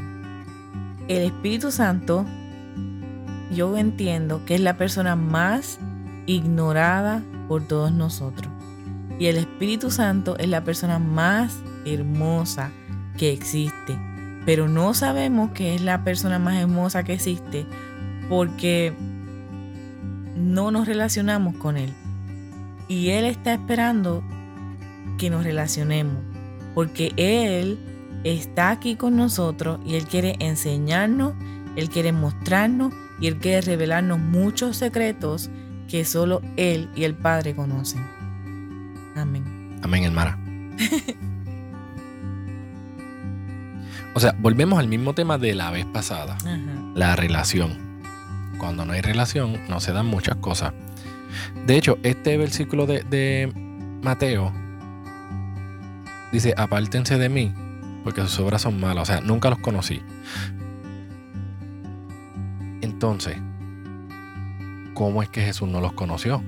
El 1.07 1.23
Espíritu 1.23 1.71
Santo, 1.71 2.25
yo 3.51 3.77
entiendo 3.77 4.43
que 4.45 4.55
es 4.55 4.61
la 4.61 4.77
persona 4.77 5.15
más 5.15 5.79
ignorada 6.25 7.23
por 7.47 7.65
todos 7.65 7.93
nosotros. 7.93 8.51
Y 9.19 9.27
el 9.27 9.37
Espíritu 9.37 9.89
Santo 9.89 10.37
es 10.37 10.49
la 10.49 10.65
persona 10.65 10.99
más 10.99 11.57
hermosa 11.85 12.71
que 13.17 13.31
existe. 13.31 13.97
Pero 14.45 14.67
no 14.67 14.93
sabemos 14.93 15.51
que 15.51 15.75
es 15.75 15.81
la 15.81 16.03
persona 16.03 16.39
más 16.39 16.57
hermosa 16.57 17.03
que 17.03 17.13
existe 17.13 17.65
porque 18.29 18.93
no 20.39 20.71
nos 20.71 20.87
relacionamos 20.87 21.55
con 21.55 21.77
Él. 21.77 21.93
Y 22.87 23.09
Él 23.09 23.25
está 23.25 23.53
esperando 23.53 24.23
que 25.17 25.29
nos 25.29 25.43
relacionemos, 25.43 26.17
porque 26.73 27.11
Él 27.17 27.77
está 28.23 28.71
aquí 28.71 28.95
con 28.95 29.15
nosotros 29.15 29.79
y 29.85 29.95
Él 29.95 30.05
quiere 30.05 30.37
enseñarnos, 30.39 31.33
Él 31.75 31.89
quiere 31.89 32.11
mostrarnos 32.11 32.93
y 33.19 33.27
Él 33.27 33.37
quiere 33.37 33.61
revelarnos 33.61 34.17
muchos 34.19 34.77
secretos 34.77 35.49
que 35.87 36.05
solo 36.05 36.41
Él 36.55 36.89
y 36.95 37.03
el 37.03 37.15
Padre 37.15 37.53
conocen. 37.55 38.01
Amén. 39.15 39.77
Amén, 39.83 40.03
hermana. 40.05 40.39
o 44.15 44.19
sea, 44.19 44.35
volvemos 44.39 44.79
al 44.79 44.87
mismo 44.87 45.13
tema 45.13 45.37
de 45.37 45.53
la 45.53 45.69
vez 45.71 45.85
pasada, 45.85 46.37
la 46.95 47.15
relación 47.15 47.88
cuando 48.59 48.85
no 48.85 48.93
hay 48.93 49.01
relación 49.01 49.59
no 49.67 49.79
se 49.79 49.91
dan 49.91 50.05
muchas 50.05 50.35
cosas. 50.35 50.73
De 51.65 51.77
hecho, 51.77 51.97
este 52.03 52.37
versículo 52.37 52.85
de, 52.85 53.51
Mateo 54.03 54.53
dice, 56.31 56.53
apártense 56.55 57.17
de 57.17 57.29
mí, 57.29 57.53
porque 58.03 58.21
sus 58.21 58.39
obras 58.39 58.61
son 58.61 58.79
malas. 58.79 59.03
O 59.03 59.05
sea, 59.05 59.21
nunca 59.21 59.49
los 59.49 59.59
conocí. 59.59 60.01
Entonces, 62.81 63.37
¿cómo 64.93 65.23
es 65.23 65.29
que 65.29 65.41
Jesús 65.41 65.67
no 65.67 65.81
los 65.81 65.93
conoció? 65.93 66.43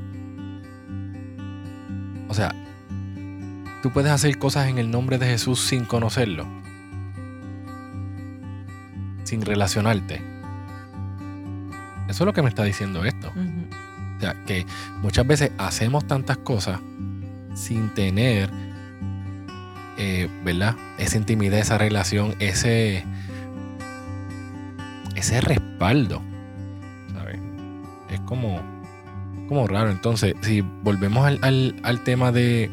O 2.27 2.33
sea, 2.33 2.53
tú 3.81 3.91
puedes 3.91 4.11
hacer 4.11 4.37
cosas 4.37 4.67
en 4.67 4.77
el 4.77 4.91
nombre 4.91 5.17
de 5.17 5.25
Jesús 5.25 5.59
sin 5.61 5.85
conocerlo, 5.85 6.45
sin 9.23 9.41
relacionarte. 9.41 10.30
Eso 12.11 12.23
es 12.23 12.25
lo 12.25 12.33
que 12.33 12.41
me 12.41 12.49
está 12.49 12.63
diciendo 12.63 13.03
esto. 13.05 13.29
O 13.29 14.19
sea, 14.19 14.35
que 14.45 14.65
muchas 15.01 15.25
veces 15.25 15.51
hacemos 15.57 16.05
tantas 16.05 16.37
cosas 16.37 16.79
sin 17.55 17.89
tener, 17.93 18.49
eh, 19.97 20.29
¿verdad? 20.43 20.75
Esa 20.97 21.17
intimidad, 21.17 21.59
esa 21.59 21.77
relación, 21.77 22.35
ese, 22.39 23.05
ese 25.15 25.41
respaldo. 25.41 26.21
¿Sabes? 27.13 27.39
Es 28.09 28.19
como, 28.21 28.61
como 29.47 29.67
raro. 29.67 29.89
Entonces, 29.89 30.35
si 30.41 30.61
volvemos 30.61 31.25
al, 31.25 31.75
al 31.83 32.03
tema 32.03 32.31
de, 32.31 32.69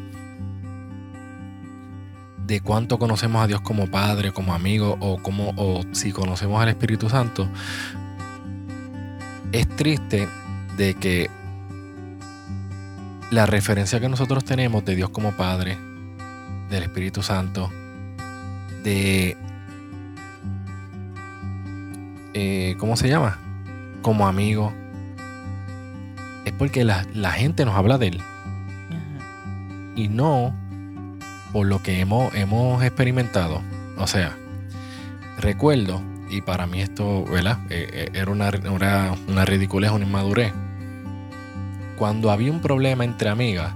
de 2.49 2.61
cuánto 2.61 2.97
conocemos 2.97 3.43
a 3.43 3.47
Dios 3.47 3.61
como 3.61 3.87
Padre, 3.87 4.31
como 4.31 4.55
amigo 4.55 4.97
o, 4.99 5.21
como, 5.21 5.53
o 5.55 5.83
si 5.91 6.11
conocemos 6.11 6.59
al 6.59 6.69
Espíritu 6.69 7.07
Santo, 7.07 7.47
es 9.51 9.67
triste 9.75 10.27
de 10.77 10.93
que 10.93 11.29
la 13.31 13.45
referencia 13.45 13.99
que 13.99 14.09
nosotros 14.09 14.43
tenemos 14.43 14.85
de 14.85 14.95
Dios 14.95 15.09
como 15.09 15.31
Padre, 15.33 15.77
del 16.69 16.83
Espíritu 16.83 17.21
Santo, 17.23 17.69
de... 18.83 19.37
Eh, 22.33 22.75
¿Cómo 22.77 22.95
se 22.95 23.09
llama? 23.09 23.37
Como 24.01 24.27
amigo. 24.27 24.71
Es 26.45 26.53
porque 26.53 26.83
la, 26.83 27.05
la 27.13 27.31
gente 27.31 27.65
nos 27.65 27.75
habla 27.75 27.97
de 27.97 28.07
Él. 28.07 28.21
Y 29.95 30.07
no 30.07 30.53
por 31.51 31.65
lo 31.65 31.81
que 31.81 31.99
hemos, 31.99 32.33
hemos 32.35 32.83
experimentado. 32.83 33.61
O 33.97 34.07
sea, 34.07 34.37
recuerdo, 35.39 36.01
y 36.29 36.41
para 36.41 36.67
mí 36.67 36.81
esto, 36.81 37.25
¿verdad? 37.25 37.59
Eh, 37.69 37.89
eh, 37.91 38.09
era 38.13 38.31
una, 38.31 38.51
una, 38.69 39.15
una 39.27 39.45
ridiculez, 39.45 39.91
una 39.91 40.05
inmadurez. 40.05 40.53
Cuando 41.97 42.31
había 42.31 42.51
un 42.51 42.61
problema 42.61 43.03
entre 43.03 43.29
amigas, 43.29 43.73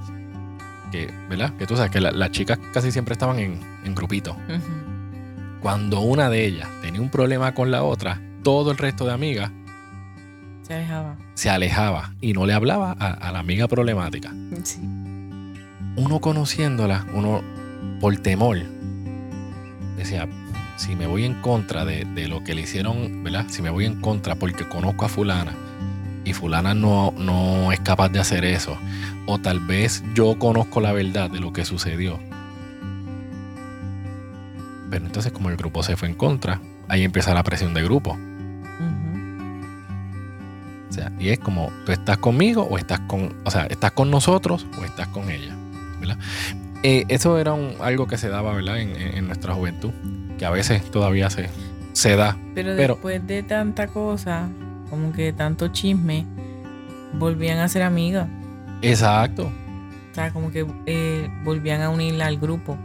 que, 0.92 1.12
¿verdad? 1.30 1.54
Que 1.58 1.66
tú 1.66 1.76
sabes 1.76 1.92
que 1.92 2.00
las 2.00 2.32
chicas 2.32 2.60
casi 2.74 2.92
siempre 2.92 3.14
estaban 3.14 3.40
en, 3.40 3.60
en 3.84 3.96
grupitos. 3.96 4.36
Cuando 5.62 6.02
una 6.02 6.30
de 6.30 6.46
ellas 6.46 6.68
tenía 6.82 7.02
un 7.02 7.10
problema 7.10 7.54
con 7.54 7.72
la 7.72 7.84
otra, 7.84 8.22
todo 8.44 8.72
el 8.72 8.78
resto 8.78 9.06
de 9.06 9.14
amigas 9.14 9.52
se 10.62 10.76
alejaba. 10.76 11.18
Se 11.34 11.50
alejaba 11.50 12.14
y 12.22 12.34
no 12.34 12.46
le 12.46 12.54
hablaba 12.54 12.96
a, 12.98 13.08
a 13.12 13.32
la 13.32 13.40
amiga 13.40 13.68
problemática. 13.68 14.32
Sí. 14.64 14.80
Uno 15.96 16.22
conociéndola, 16.22 17.06
uno 17.14 17.42
por 18.00 18.16
temor, 18.18 18.58
decía, 19.98 20.28
si 20.84 20.96
me 20.98 21.08
voy 21.08 21.24
en 21.24 21.36
contra 21.36 21.86
de, 21.86 22.04
de, 22.04 22.28
lo 22.28 22.44
que 22.44 22.54
le 22.54 22.62
hicieron, 22.62 23.24
¿verdad? 23.24 23.46
Si 23.48 23.62
me 23.62 23.70
voy 23.70 23.86
en 23.86 24.02
contra 24.02 24.36
porque 24.36 24.68
conozco 24.68 25.06
a 25.06 25.10
fulana 25.10 25.54
y 26.25 26.34
fulana 26.34 26.74
no, 26.74 27.13
no 27.18 27.72
es 27.72 27.80
capaz 27.80 28.10
de 28.10 28.20
hacer 28.20 28.44
eso, 28.44 28.78
o 29.25 29.40
tal 29.40 29.60
vez 29.62 30.04
yo 30.13 30.38
conozco 30.38 30.82
la 30.82 30.92
verdad 30.92 31.30
de 31.30 31.40
lo 31.40 31.54
que 31.54 31.63
sucedió. 31.63 32.20
Pero 34.90 35.06
entonces 35.06 35.32
como 35.32 35.50
el 35.50 35.56
grupo 35.58 35.84
se 35.84 35.96
fue 35.96 36.10
en 36.10 36.16
contra, 36.16 36.60
ahí 36.90 37.04
empieza 37.04 37.34
la 37.34 37.44
presión 37.44 37.74
de 37.74 37.84
grupo. 37.84 38.18
O 40.90 40.94
sea, 40.94 41.12
y 41.18 41.30
es 41.30 41.40
como, 41.40 41.72
tú 41.86 41.92
estás 41.92 42.18
conmigo 42.20 42.63
o 42.70 42.78
estás 42.78 43.00
con, 43.08 43.34
o 43.46 43.50
sea, 43.52 43.66
estás 43.66 43.92
con 43.94 44.12
nosotros 44.12 44.68
o 44.80 44.84
estás 44.84 45.08
con 45.08 45.30
ella, 45.32 45.56
¿verdad? 46.00 46.18
Eh, 46.84 47.06
eso 47.08 47.40
era 47.40 47.54
un- 47.54 47.75
algo 47.82 48.06
que 48.06 48.18
se 48.18 48.28
daba, 48.30 48.54
¿verdad? 48.54 48.80
En- 48.80 48.96
en 48.96 49.25
nuestra 49.25 49.54
juventud, 49.56 49.92
que 50.44 50.48
a 50.48 50.50
veces 50.50 50.84
todavía 50.92 51.30
se, 51.30 51.48
se 51.94 52.18
da. 52.18 52.38
Pero, 52.54 52.72
Pero- 52.76 52.96
después 52.96 53.26
de 53.26 53.44
tanta 53.44 53.88
cosa, 53.88 54.50
como 54.90 55.14
que 55.14 55.32
tanto 55.32 55.70
chisme, 55.70 56.26
volvían 57.14 57.60
a 57.60 57.70
ser 57.70 57.84
amigas. 57.84 58.28
Exacto. 58.82 59.46
O 60.12 60.14
sea, 60.14 60.32
como 60.34 60.52
que 60.52 60.66
eh, 60.86 61.30
volvían 61.46 61.82
a 61.82 61.90
unirla 61.90 62.26
al 62.28 62.36
grupo. 62.38 62.78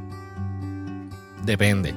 Depende. 1.45 1.97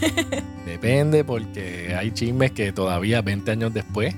Depende 0.66 1.24
porque 1.24 1.94
hay 1.98 2.10
chismes 2.10 2.50
que 2.50 2.70
todavía 2.70 3.22
20 3.22 3.50
años 3.52 3.72
después 3.72 4.14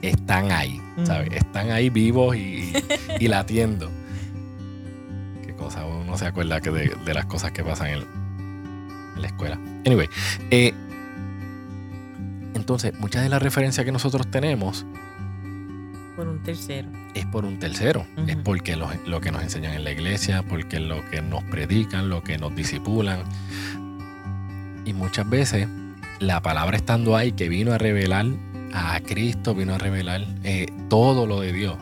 están 0.00 0.52
ahí, 0.52 0.80
¿sabes? 1.02 1.26
Ujú. 1.30 1.36
Están 1.38 1.70
ahí 1.72 1.90
vivos 1.90 2.36
y, 2.36 2.72
y 3.18 3.26
latiendo. 3.26 3.90
Qué 5.44 5.54
cosa, 5.56 5.84
uno 5.84 6.16
se 6.16 6.26
acuerda 6.26 6.60
que 6.60 6.70
de, 6.70 6.92
de 7.04 7.14
las 7.14 7.26
cosas 7.26 7.50
que 7.50 7.64
pasan 7.64 7.88
en, 7.88 8.04
en 9.14 9.22
la 9.22 9.28
escuela. 9.28 9.58
Anyway, 9.86 10.08
eh, 10.50 10.72
entonces 12.54 12.98
muchas 12.98 13.22
de 13.22 13.28
las 13.28 13.42
referencias 13.42 13.84
que 13.84 13.92
nosotros 13.92 14.30
tenemos 14.30 14.86
Por 16.16 16.28
un 16.28 16.42
tercero. 16.42 16.88
es 17.14 17.26
por 17.26 17.44
un 17.44 17.58
tercero, 17.58 18.06
es 18.26 18.36
porque 18.36 18.76
lo, 18.76 18.88
lo 19.06 19.20
que 19.20 19.30
nos 19.32 19.42
enseñan 19.42 19.74
en 19.74 19.84
la 19.84 19.92
iglesia, 19.92 20.42
porque 20.42 20.80
lo 20.80 21.04
que 21.10 21.20
nos 21.22 21.42
predican, 21.44 22.08
lo 22.08 22.22
que 22.22 22.38
nos 22.38 22.54
disipulan. 22.54 23.24
Y 24.84 24.92
muchas 24.92 25.28
veces 25.28 25.68
la 26.20 26.40
palabra 26.42 26.76
estando 26.76 27.16
ahí 27.16 27.32
que 27.32 27.48
vino 27.48 27.72
a 27.72 27.78
revelar 27.78 28.26
a 28.72 29.00
Cristo, 29.00 29.54
vino 29.54 29.74
a 29.74 29.78
revelar 29.78 30.24
eh, 30.42 30.66
todo 30.88 31.26
lo 31.26 31.40
de 31.40 31.52
Dios 31.52 31.76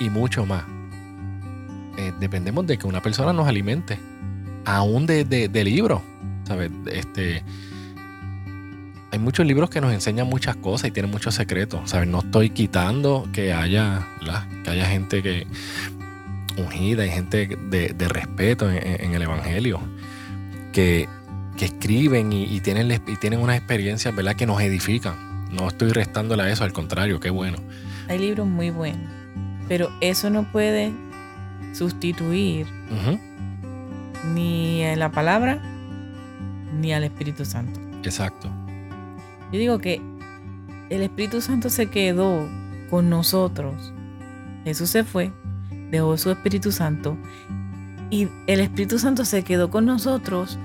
y 0.00 0.10
mucho 0.10 0.46
más. 0.46 0.64
Eh, 1.98 2.12
dependemos 2.18 2.66
de 2.66 2.78
que 2.78 2.86
una 2.86 3.00
persona 3.02 3.32
nos 3.32 3.46
alimente, 3.46 3.98
aún 4.64 5.06
de, 5.06 5.24
de, 5.24 5.48
de 5.48 5.64
libros, 5.64 6.00
¿sabes? 6.46 6.70
Este, 6.90 7.42
hay 9.12 9.18
muchos 9.18 9.44
libros 9.44 9.68
que 9.68 9.80
nos 9.80 9.92
enseñan 9.92 10.26
muchas 10.26 10.56
cosas 10.56 10.88
y 10.88 10.90
tienen 10.90 11.10
muchos 11.10 11.34
secretos. 11.34 11.90
¿sabes? 11.90 12.08
No 12.08 12.20
estoy 12.20 12.50
quitando 12.50 13.28
que 13.32 13.52
haya, 13.52 14.06
¿verdad? 14.20 14.46
que 14.64 14.70
haya 14.70 14.86
gente 14.86 15.22
que 15.22 15.46
ungida 16.56 17.06
y 17.06 17.10
gente 17.10 17.46
de, 17.46 17.90
de 17.90 18.08
respeto 18.08 18.70
en, 18.70 19.14
el 19.14 19.22
Evangelio 19.22 19.80
que, 20.72 21.08
que 21.58 21.66
escriben 21.66 22.32
y, 22.32 22.44
y 22.44 22.60
tienen, 22.60 22.90
y 23.06 23.16
tienen 23.16 23.40
unas 23.40 23.56
experiencias 23.56 24.14
¿verdad? 24.16 24.34
que 24.34 24.46
nos 24.46 24.60
edifican. 24.62 25.14
No 25.50 25.68
estoy 25.68 25.92
restándole 25.92 26.44
a 26.44 26.50
eso, 26.50 26.64
al 26.64 26.72
contrario, 26.72 27.20
qué 27.20 27.28
bueno. 27.28 27.58
Hay 28.08 28.18
libros 28.18 28.46
muy 28.46 28.70
buenos. 28.70 29.10
Pero 29.68 29.90
eso 30.00 30.30
no 30.30 30.50
puede 30.50 30.92
sustituir 31.74 32.66
ni 34.34 34.84
a 34.84 34.96
la 34.96 35.10
palabra 35.10 35.60
ni 36.80 36.92
al 36.92 37.04
Espíritu 37.04 37.44
Santo. 37.44 37.80
Exacto. 38.02 38.48
Yo 39.52 39.58
digo 39.58 39.78
que 39.78 40.00
el 40.90 41.02
Espíritu 41.02 41.40
Santo 41.40 41.70
se 41.70 41.86
quedó 41.86 42.48
con 42.90 43.08
nosotros. 43.10 43.92
Jesús 44.64 44.90
se 44.90 45.04
fue, 45.04 45.32
dejó 45.90 46.16
su 46.16 46.30
Espíritu 46.30 46.72
Santo 46.72 47.16
y 48.10 48.28
el 48.46 48.60
Espíritu 48.60 48.98
Santo 48.98 49.24
se 49.24 49.42
quedó 49.42 49.70
con 49.70 49.86
nosotros 49.86 50.58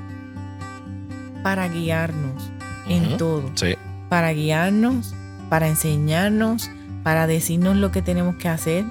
para 1.43 1.69
guiarnos 1.69 2.51
en 2.89 3.17
todo, 3.17 3.49
Sí, 3.55 3.75
para 4.09 4.33
guiarnos, 4.33 5.15
para 5.49 5.69
enseñarnos, 5.69 6.69
para 7.03 7.25
decirnos 7.25 7.77
lo 7.77 7.91
que 7.91 8.01
tenemos 8.01 8.35
que 8.35 8.49
hacer, 8.49 8.85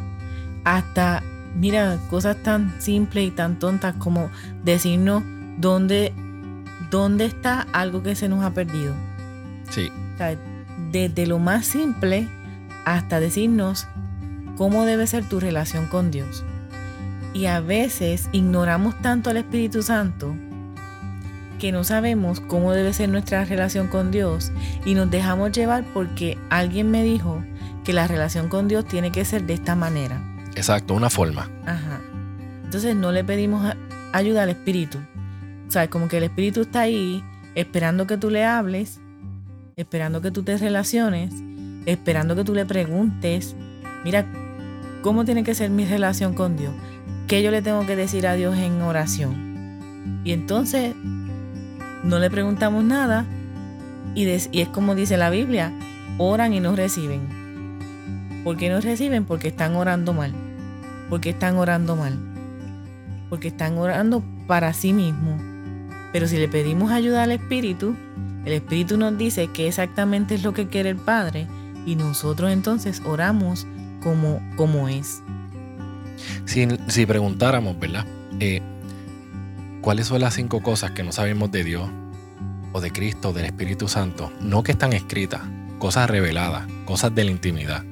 hasta, 0.64 1.22
mira, 1.57 1.99
cosas 2.11 2.37
tan 2.42 2.81
simples 2.81 3.29
y 3.29 3.31
tan 3.31 3.59
tontas 3.59 3.95
como 3.97 4.31
decirnos 4.64 5.23
dónde, 5.59 6.12
dónde 6.90 7.25
está 7.25 7.66
algo 7.73 8.03
que 8.03 8.14
se 8.14 8.29
nos 8.29 8.45
ha 8.45 8.53
perdido. 8.53 8.95
sí, 9.71 9.90
O 10.14 10.19
sea, 10.19 10.37
desde 10.92 11.27
lo 11.27 11.38
más 11.38 11.66
simple 11.66 12.29
hasta 12.85 13.21
decirnos 13.21 13.87
cómo 14.57 14.85
debe 14.85 15.07
ser 15.07 15.25
tu 15.25 15.40
relación 15.40 15.87
con 15.87 16.11
Dios. 16.11 16.45
Y 17.35 17.47
a 17.47 17.61
veces 17.61 18.29
ignoramos 18.33 18.95
tanto 19.03 19.29
al 19.31 19.37
Espíritu 19.37 19.83
Santo 19.83 20.35
que 21.59 21.73
no 21.73 21.85
sabemos 21.85 22.40
cómo 22.40 22.73
debe 22.73 22.92
ser 22.92 23.09
nuestra 23.09 23.45
relación 23.45 23.88
con 23.88 24.11
Dios 24.11 24.53
y 24.85 24.95
nos 24.95 25.11
dejamos 25.11 25.53
llevar 25.53 25.85
porque 25.92 26.38
alguien 26.51 26.90
me 26.90 27.03
dijo 27.03 27.42
que 27.85 27.92
la 27.92 28.07
relación 28.07 28.49
con 28.49 28.69
Dios 28.69 28.87
tiene 28.87 29.12
que 29.12 29.25
ser 29.25 29.45
de 29.45 29.55
esta 29.55 29.75
manera. 29.75 30.36
Exacto, 30.57 30.95
una 30.95 31.11
forma. 31.11 31.49
Ajá. 31.64 32.01
Entonces 32.64 32.97
no 32.97 33.12
le 33.12 33.23
pedimos 33.23 33.75
ayuda 34.12 34.42
al 34.42 34.51
Espíritu. 34.51 34.99
Sea, 35.69 35.88
como 35.88 36.09
que 36.09 36.19
el 36.19 36.25
Espíritu 36.25 36.62
está 36.62 36.81
ahí 36.81 37.23
esperando 37.55 38.07
que 38.07 38.16
tú 38.16 38.31
le 38.31 38.45
hables, 38.45 39.01
esperando 39.77 40.21
que 40.21 40.31
tú 40.31 40.42
te 40.42 40.57
relaciones, 40.57 41.33
esperando 41.87 42.35
que 42.35 42.45
tú 42.45 42.55
le 42.55 42.66
preguntes, 42.66 43.57
mira, 44.05 44.27
¿cómo 45.03 45.25
tiene 45.25 45.45
que 45.45 45.55
ser 45.55 45.71
mi 45.71 45.85
relación 45.85 46.35
con 46.35 46.57
Dios? 46.57 46.73
¿Qué 47.27 47.42
yo 47.42 47.51
le 47.51 47.62
tengo 47.62 47.87
que 47.87 47.97
decir 47.97 48.27
a 48.27 48.35
Dios 48.35 48.57
en 48.57 48.83
oración? 48.83 50.21
Y 50.25 50.33
entonces 50.33 50.95
no 52.05 52.19
le 52.19 52.31
preguntamos 52.31 52.85
nada 52.85 53.25
y, 54.14 54.27
y 54.27 54.61
es 54.61 54.69
como 54.69 54.95
dice 54.95 55.16
la 55.16 55.31
Biblia, 55.31 55.73
oran 56.19 56.53
y 56.53 56.61
no 56.61 56.77
reciben. 56.77 57.21
¿Por 58.45 58.57
qué 58.57 58.69
no 58.71 58.81
reciben? 58.81 59.25
Porque 59.25 59.49
están 59.49 59.77
orando 59.77 60.12
mal. 60.12 60.33
Porque 61.09 61.31
están 61.31 61.57
orando 61.57 61.97
mal. 61.97 62.19
Porque 63.29 63.49
están 63.49 63.79
orando 63.79 64.23
para 64.47 64.73
sí 64.73 64.92
mismos. 64.92 65.40
Pero 66.12 66.29
si 66.29 66.37
le 66.38 66.49
pedimos 66.49 66.90
ayuda 66.92 67.23
al 67.23 67.33
Espíritu, 67.33 67.95
el 68.45 68.53
Espíritu 68.53 68.97
nos 68.97 69.19
dice 69.19 69.49
que 69.49 69.69
exactamente 69.69 70.35
es 70.35 70.42
lo 70.42 70.55
que 70.55 70.69
quiere 70.69 70.90
el 70.90 70.97
Padre 70.97 71.47
y 71.85 71.97
nosotros 71.97 72.53
entonces 72.53 73.03
oramos 73.05 73.66
como, 74.03 74.40
como 74.57 74.88
es. 74.88 75.23
Si, 76.45 77.07
preguntáramos, 77.07 77.79
¿verdad? 77.79 78.07
Eh, 78.40 78.62
¿Cuáles 79.81 80.07
son 80.07 80.21
las 80.21 80.35
cinco 80.35 80.62
cosas 80.62 80.92
que 80.92 81.03
no 81.03 81.12
sabemos 81.12 81.51
de 81.53 81.64
Dios 81.64 81.88
o 82.73 82.81
de 82.81 82.90
Cristo, 82.92 83.33
del 83.33 83.47
Espíritu 83.47 83.88
Santo? 83.88 84.33
No 84.40 84.62
que 84.62 84.73
están 84.73 84.92
escritas, 84.92 85.42
cosas 85.79 86.09
reveladas, 86.09 86.66
cosas 86.85 87.14
de 87.14 87.25
la 87.25 87.31
intimidad 87.31 87.85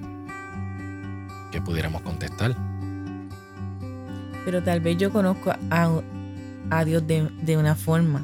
que 1.53 1.61
pudiéramos 1.61 2.03
contestar. 2.03 2.57
Pero 4.44 4.62
tal 4.62 4.80
vez 4.80 4.98
yo 4.98 5.11
conozco 5.11 5.52
a, 5.70 6.00
a 6.70 6.85
Dios 6.85 7.07
de, 7.07 7.30
de 7.42 7.57
una 7.57 7.74
forma 7.74 8.22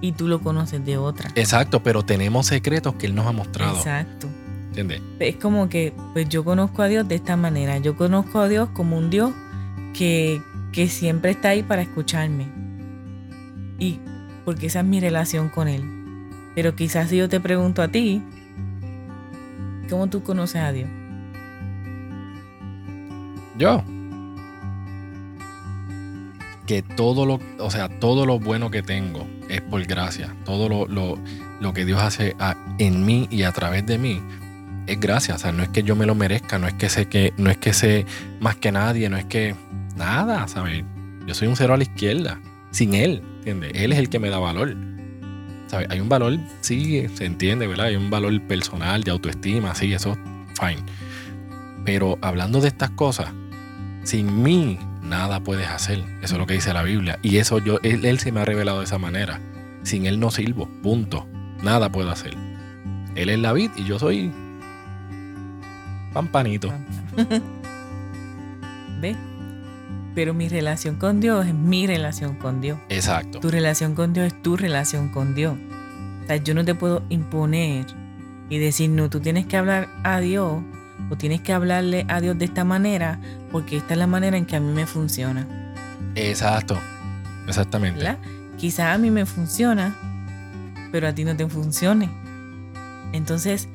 y 0.00 0.12
tú 0.12 0.28
lo 0.28 0.40
conoces 0.40 0.84
de 0.84 0.96
otra. 0.96 1.30
Exacto, 1.34 1.82
pero 1.82 2.04
tenemos 2.04 2.46
secretos 2.46 2.94
que 2.94 3.06
Él 3.06 3.14
nos 3.14 3.26
ha 3.26 3.32
mostrado. 3.32 3.76
Exacto. 3.76 4.28
¿Entiendes? 4.68 5.02
Es 5.18 5.36
como 5.36 5.68
que, 5.68 5.92
pues 6.12 6.28
yo 6.28 6.44
conozco 6.44 6.82
a 6.82 6.88
Dios 6.88 7.08
de 7.08 7.16
esta 7.16 7.36
manera. 7.36 7.78
Yo 7.78 7.96
conozco 7.96 8.38
a 8.38 8.48
Dios 8.48 8.68
como 8.72 8.96
un 8.96 9.10
Dios 9.10 9.32
que, 9.94 10.40
que 10.72 10.88
siempre 10.88 11.32
está 11.32 11.50
ahí 11.50 11.62
para 11.62 11.82
escucharme. 11.82 12.46
Y 13.78 13.98
porque 14.44 14.66
esa 14.66 14.80
es 14.80 14.86
mi 14.86 15.00
relación 15.00 15.48
con 15.48 15.68
Él. 15.68 15.82
Pero 16.54 16.74
quizás 16.76 17.08
si 17.08 17.16
yo 17.16 17.28
te 17.28 17.40
pregunto 17.40 17.82
a 17.82 17.88
ti, 17.88 18.22
¿cómo 19.90 20.06
tú 20.08 20.22
conoces 20.22 20.62
a 20.62 20.72
Dios? 20.72 20.88
Yo. 23.56 23.82
Que 26.68 26.82
todo 26.82 27.24
lo, 27.24 27.40
o 27.58 27.70
sea, 27.70 27.88
todo 27.88 28.26
lo 28.26 28.38
bueno 28.38 28.70
que 28.70 28.82
tengo 28.82 29.26
es 29.48 29.62
por 29.62 29.82
gracia. 29.86 30.36
Todo 30.44 30.68
lo, 30.68 30.86
lo, 30.86 31.18
lo 31.60 31.72
que 31.72 31.86
Dios 31.86 32.00
hace 32.00 32.36
en 32.78 33.06
mí 33.06 33.26
y 33.30 33.44
a 33.44 33.52
través 33.52 33.86
de 33.86 33.96
mí 33.96 34.20
es 34.86 35.00
gracia. 35.00 35.36
O 35.36 35.38
sea, 35.38 35.50
no 35.50 35.62
es 35.62 35.70
que 35.70 35.82
yo 35.82 35.96
me 35.96 36.04
lo 36.04 36.14
merezca, 36.14 36.58
no 36.58 36.68
es 36.68 36.74
que 36.74 36.90
sé 36.90 37.06
que, 37.06 37.32
no 37.38 37.50
es 37.50 37.56
que 37.56 37.72
sé 37.72 38.04
más 38.38 38.56
que 38.56 38.70
nadie, 38.70 39.08
no 39.08 39.16
es 39.16 39.24
que 39.24 39.54
nada, 39.96 40.46
¿sabes? 40.46 40.84
Yo 41.26 41.34
soy 41.34 41.48
un 41.48 41.56
cero 41.56 41.72
a 41.72 41.78
la 41.78 41.84
izquierda. 41.84 42.38
Sin 42.70 42.92
él, 42.92 43.22
¿entiendes? 43.38 43.72
Él 43.74 43.92
es 43.92 43.98
el 43.98 44.10
que 44.10 44.18
me 44.18 44.28
da 44.28 44.38
valor. 44.38 44.76
Hay 45.90 46.00
un 46.00 46.08
valor, 46.10 46.38
sí, 46.60 47.06
se 47.14 47.24
entiende, 47.24 47.66
¿verdad? 47.66 47.86
Hay 47.86 47.96
un 47.96 48.10
valor 48.10 48.40
personal, 48.42 49.04
de 49.04 49.10
autoestima, 49.10 49.74
sí, 49.74 49.92
eso, 49.92 50.16
fine. 50.54 50.82
Pero 51.86 52.18
hablando 52.20 52.60
de 52.60 52.68
estas 52.68 52.90
cosas, 52.90 53.32
sin 54.02 54.42
mí 54.42 54.78
nada 55.08 55.40
puedes 55.40 55.68
hacer. 55.68 56.04
Eso 56.22 56.34
es 56.34 56.38
lo 56.38 56.46
que 56.46 56.54
dice 56.54 56.72
la 56.72 56.82
Biblia. 56.82 57.18
Y 57.22 57.38
eso 57.38 57.58
yo, 57.58 57.78
él, 57.82 58.04
él 58.04 58.18
se 58.18 58.32
me 58.32 58.40
ha 58.40 58.44
revelado 58.44 58.78
de 58.78 58.84
esa 58.84 58.98
manera. 58.98 59.40
Sin 59.82 60.06
él 60.06 60.20
no 60.20 60.30
sirvo. 60.30 60.68
Punto. 60.82 61.26
Nada 61.62 61.90
puedo 61.90 62.10
hacer. 62.10 62.36
Él 63.14 63.30
es 63.30 63.38
la 63.38 63.52
vid 63.52 63.70
y 63.76 63.84
yo 63.84 63.98
soy 63.98 64.30
pampanito. 66.12 66.72
¿Ves? 69.00 69.16
Pero 70.14 70.34
mi 70.34 70.48
relación 70.48 70.96
con 70.96 71.20
Dios 71.20 71.46
es 71.46 71.54
mi 71.54 71.86
relación 71.86 72.36
con 72.36 72.60
Dios. 72.60 72.78
Exacto. 72.88 73.40
Tu 73.40 73.50
relación 73.50 73.94
con 73.94 74.12
Dios 74.12 74.26
es 74.26 74.42
tu 74.42 74.56
relación 74.56 75.10
con 75.10 75.34
Dios. 75.34 75.56
O 76.24 76.26
sea, 76.26 76.36
yo 76.36 76.54
no 76.54 76.64
te 76.64 76.74
puedo 76.74 77.02
imponer 77.08 77.86
y 78.50 78.58
decir, 78.58 78.90
no, 78.90 79.10
tú 79.10 79.20
tienes 79.20 79.46
que 79.46 79.56
hablar 79.56 79.88
a 80.04 80.20
Dios 80.20 80.62
o 81.10 81.16
tienes 81.16 81.40
que 81.40 81.52
hablarle 81.52 82.04
a 82.08 82.20
Dios 82.20 82.38
de 82.38 82.44
esta 82.44 82.64
manera 82.64 83.20
porque 83.50 83.78
esta 83.78 83.94
es 83.94 83.98
la 83.98 84.06
manera 84.06 84.36
en 84.36 84.46
que 84.46 84.56
a 84.56 84.60
mí 84.60 84.72
me 84.72 84.86
funciona. 84.86 85.46
Exacto. 86.14 86.78
Exactamente. 87.46 87.98
¿verdad? 87.98 88.18
Quizás 88.58 88.94
a 88.94 88.98
mí 88.98 89.10
me 89.10 89.24
funciona, 89.24 89.94
pero 90.92 91.08
a 91.08 91.12
ti 91.12 91.24
no 91.24 91.36
te 91.36 91.48
funcione. 91.48 92.10
Entonces, 93.12 93.68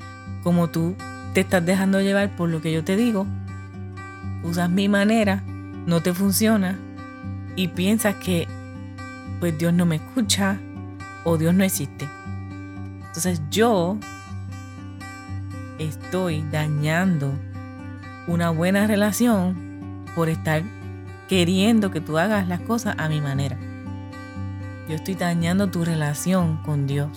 como 0.43 0.69
tú 0.69 0.95
te 1.33 1.41
estás 1.41 1.65
dejando 1.65 2.01
llevar 2.01 2.35
por 2.35 2.49
lo 2.49 2.61
que 2.61 2.71
yo 2.71 2.83
te 2.83 2.95
digo, 2.95 3.25
usas 4.43 4.69
mi 4.69 4.89
manera, 4.89 5.43
no 5.85 6.01
te 6.01 6.13
funciona 6.13 6.77
y 7.55 7.69
piensas 7.69 8.15
que 8.15 8.47
pues 9.39 9.57
Dios 9.57 9.73
no 9.73 9.85
me 9.85 9.95
escucha 9.95 10.57
o 11.23 11.37
Dios 11.37 11.53
no 11.53 11.63
existe. 11.63 12.07
Entonces 13.07 13.41
yo 13.49 13.97
estoy 15.79 16.43
dañando 16.51 17.33
una 18.27 18.49
buena 18.49 18.87
relación 18.87 20.05
por 20.15 20.29
estar 20.29 20.63
queriendo 21.27 21.91
que 21.91 22.01
tú 22.01 22.17
hagas 22.17 22.47
las 22.47 22.61
cosas 22.61 22.95
a 22.97 23.09
mi 23.09 23.21
manera. 23.21 23.57
Yo 24.87 24.95
estoy 24.95 25.15
dañando 25.15 25.69
tu 25.69 25.85
relación 25.85 26.57
con 26.63 26.87
Dios 26.87 27.09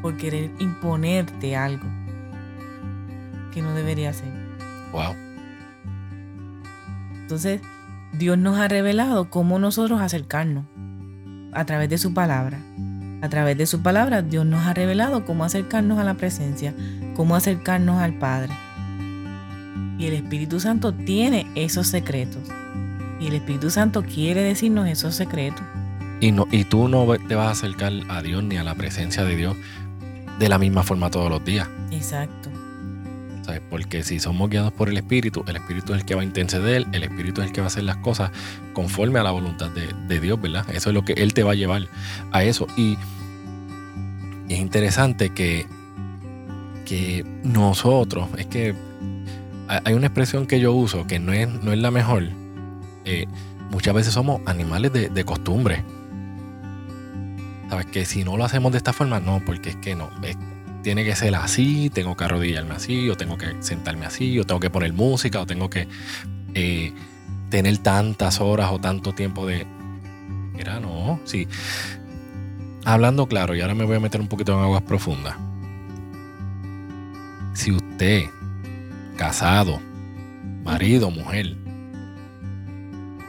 por 0.00 0.16
querer 0.16 0.50
imponerte 0.58 1.56
algo 1.56 1.86
que 3.52 3.62
no 3.62 3.74
debería 3.74 4.12
ser. 4.12 4.32
Wow. 4.92 5.14
Entonces, 7.20 7.60
Dios 8.12 8.36
nos 8.38 8.58
ha 8.58 8.68
revelado 8.68 9.30
cómo 9.30 9.58
nosotros 9.58 10.00
acercarnos 10.00 10.64
a 11.52 11.64
través 11.64 11.88
de 11.88 11.98
su 11.98 12.14
palabra. 12.14 12.58
A 13.22 13.28
través 13.28 13.56
de 13.56 13.66
su 13.66 13.82
palabra, 13.82 14.22
Dios 14.22 14.44
nos 14.44 14.66
ha 14.66 14.74
revelado 14.74 15.24
cómo 15.24 15.44
acercarnos 15.44 15.98
a 15.98 16.04
la 16.04 16.14
presencia, 16.14 16.74
cómo 17.14 17.36
acercarnos 17.36 18.00
al 18.00 18.14
Padre. 18.14 18.52
Y 20.02 20.06
el 20.08 20.14
Espíritu 20.14 20.58
Santo 20.58 20.92
tiene 20.92 21.46
esos 21.54 21.86
secretos. 21.86 22.42
Y 23.20 23.28
el 23.28 23.34
Espíritu 23.34 23.70
Santo 23.70 24.02
quiere 24.02 24.42
decirnos 24.42 24.88
esos 24.88 25.14
secretos. 25.14 25.62
Y, 26.20 26.32
no, 26.32 26.48
y 26.50 26.64
tú 26.64 26.88
no 26.88 27.06
te 27.28 27.36
vas 27.36 27.46
a 27.46 27.50
acercar 27.52 27.92
a 28.08 28.20
Dios 28.20 28.42
ni 28.42 28.56
a 28.56 28.64
la 28.64 28.74
presencia 28.74 29.22
de 29.22 29.36
Dios 29.36 29.56
de 30.40 30.48
la 30.48 30.58
misma 30.58 30.82
forma 30.82 31.08
todos 31.08 31.30
los 31.30 31.44
días. 31.44 31.68
Exacto. 31.92 32.50
¿sabes? 33.42 33.62
Porque 33.70 34.02
si 34.02 34.18
somos 34.18 34.50
guiados 34.50 34.72
por 34.72 34.88
el 34.88 34.96
Espíritu, 34.96 35.44
el 35.46 35.54
Espíritu 35.54 35.94
es 35.94 36.00
el 36.00 36.04
que 36.04 36.16
va 36.16 36.22
a 36.22 36.24
interceder, 36.24 36.84
el 36.90 37.04
Espíritu 37.04 37.40
es 37.40 37.46
el 37.46 37.52
que 37.52 37.60
va 37.60 37.66
a 37.66 37.68
hacer 37.68 37.84
las 37.84 37.98
cosas 37.98 38.32
conforme 38.72 39.20
a 39.20 39.22
la 39.22 39.30
voluntad 39.30 39.70
de, 39.70 39.86
de 40.08 40.18
Dios, 40.18 40.40
¿verdad? 40.42 40.66
Eso 40.74 40.90
es 40.90 40.94
lo 40.94 41.04
que 41.04 41.12
Él 41.12 41.32
te 41.32 41.44
va 41.44 41.52
a 41.52 41.54
llevar 41.54 41.86
a 42.32 42.42
eso. 42.42 42.66
Y, 42.76 42.98
y 44.48 44.54
es 44.54 44.58
interesante 44.58 45.30
que, 45.30 45.64
que 46.86 47.24
nosotros, 47.44 48.30
es 48.36 48.46
que 48.46 48.74
hay 49.68 49.94
una 49.94 50.06
expresión 50.06 50.46
que 50.46 50.60
yo 50.60 50.72
uso 50.72 51.06
que 51.06 51.18
no 51.18 51.32
es, 51.32 51.48
no 51.48 51.72
es 51.72 51.78
la 51.78 51.90
mejor. 51.90 52.24
Eh, 53.04 53.26
muchas 53.70 53.94
veces 53.94 54.12
somos 54.12 54.40
animales 54.46 54.92
de, 54.92 55.24
costumbre. 55.24 55.84
¿Sabes? 57.68 57.86
Que 57.86 58.04
si 58.04 58.24
no 58.24 58.36
lo 58.36 58.44
hacemos 58.44 58.72
de 58.72 58.78
esta 58.78 58.92
forma, 58.92 59.20
no, 59.20 59.42
porque 59.44 59.70
es 59.70 59.76
que 59.76 59.94
no. 59.94 60.10
tiene 60.82 61.04
que 61.04 61.16
ser 61.16 61.34
así, 61.34 61.90
tengo 61.90 62.16
que 62.16 62.24
arrodillarme 62.24 62.74
así, 62.74 63.08
o 63.08 63.16
tengo 63.16 63.38
que 63.38 63.56
sentarme 63.60 64.04
así, 64.04 64.38
o 64.38 64.44
tengo 64.44 64.60
que 64.60 64.70
poner 64.70 64.92
música, 64.92 65.40
o 65.40 65.46
tengo 65.46 65.70
que 65.70 65.88
eh, 66.54 66.92
tener 67.48 67.78
tantas 67.78 68.40
horas 68.40 68.70
o 68.72 68.78
tanto 68.78 69.12
tiempo 69.12 69.46
de. 69.46 69.66
Mira, 70.54 70.80
no, 70.80 71.18
sí. 71.24 71.48
Hablando 72.84 73.26
claro, 73.26 73.54
y 73.54 73.60
ahora 73.60 73.74
me 73.74 73.84
voy 73.84 73.96
a 73.96 74.00
meter 74.00 74.20
un 74.20 74.28
poquito 74.28 74.52
en 74.52 74.58
aguas 74.58 74.82
profundas. 74.82 75.36
Si 77.54 77.70
usted, 77.70 78.24
casado, 79.22 79.80
marido, 80.64 81.08
mujer, 81.12 81.56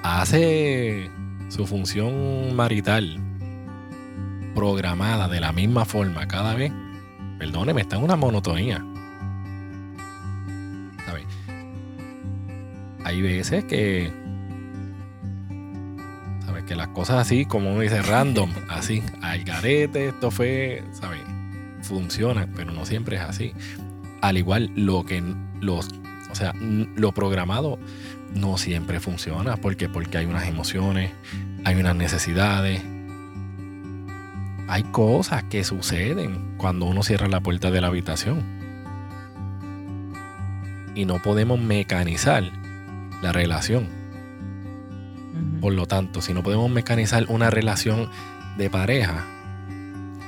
hace 0.02 1.08
su 1.50 1.68
función 1.68 2.56
marital 2.56 3.20
programada 4.56 5.28
de 5.28 5.40
la 5.40 5.52
misma 5.52 5.86
forma 5.86 6.28
cada 6.28 6.56
vez, 6.56 6.72
perdóneme, 7.38 7.82
está 7.82 7.98
en 7.98 8.06
una 8.06 8.16
monotonía. 8.16 8.84
¿Sabe? 11.06 11.28
Hay 13.04 13.22
veces 13.22 13.64
que. 13.66 14.12
¿Sabes? 16.44 16.64
Que 16.64 16.76
las 16.76 16.88
cosas 16.88 17.18
así, 17.18 17.46
como 17.46 17.70
uno 17.72 17.82
dice, 17.82 18.02
random, 18.02 18.50
así, 18.68 19.04
al 19.22 19.44
garete, 19.44 20.08
esto 20.08 20.32
fue, 20.32 20.84
¿sabes? 20.92 21.22
Funciona, 21.84 22.48
pero 22.56 22.72
no 22.72 22.84
siempre 22.84 23.18
es 23.18 23.22
así. 23.22 23.54
Al 24.22 24.40
igual, 24.40 24.72
lo 24.76 25.06
que 25.06 25.22
los. 25.63 25.89
O 26.32 26.36
sea, 26.36 26.54
lo 26.60 27.12
programado 27.12 27.78
no 28.34 28.58
siempre 28.58 28.99
funciona. 28.99 29.58
¿Por 29.58 29.76
qué? 29.76 29.89
Porque 29.89 30.17
hay 30.17 30.26
unas 30.26 30.47
emociones, 30.47 31.12
hay 31.63 31.76
unas 31.76 31.95
necesidades, 31.95 32.82
hay 34.67 34.84
cosas 34.84 35.43
que 35.43 35.63
suceden 35.63 36.56
cuando 36.58 36.86
uno 36.86 37.04
cierra 37.04 37.28
la 37.28 37.41
puerta 37.41 37.69
de 37.69 37.82
la 37.82 37.88
habitación. 37.88 38.43
Y 40.95 41.06
no 41.06 41.21
podemos 41.21 41.60
mecanizar 41.60 42.43
la 43.21 43.32
relación. 43.32 43.88
Por 45.62 45.73
lo 45.73 45.86
tanto, 45.86 46.21
si 46.21 46.34
no 46.34 46.43
podemos 46.43 46.69
mecanizar 46.69 47.26
una 47.30 47.49
relación 47.49 48.10
de 48.58 48.69
pareja, 48.69 49.26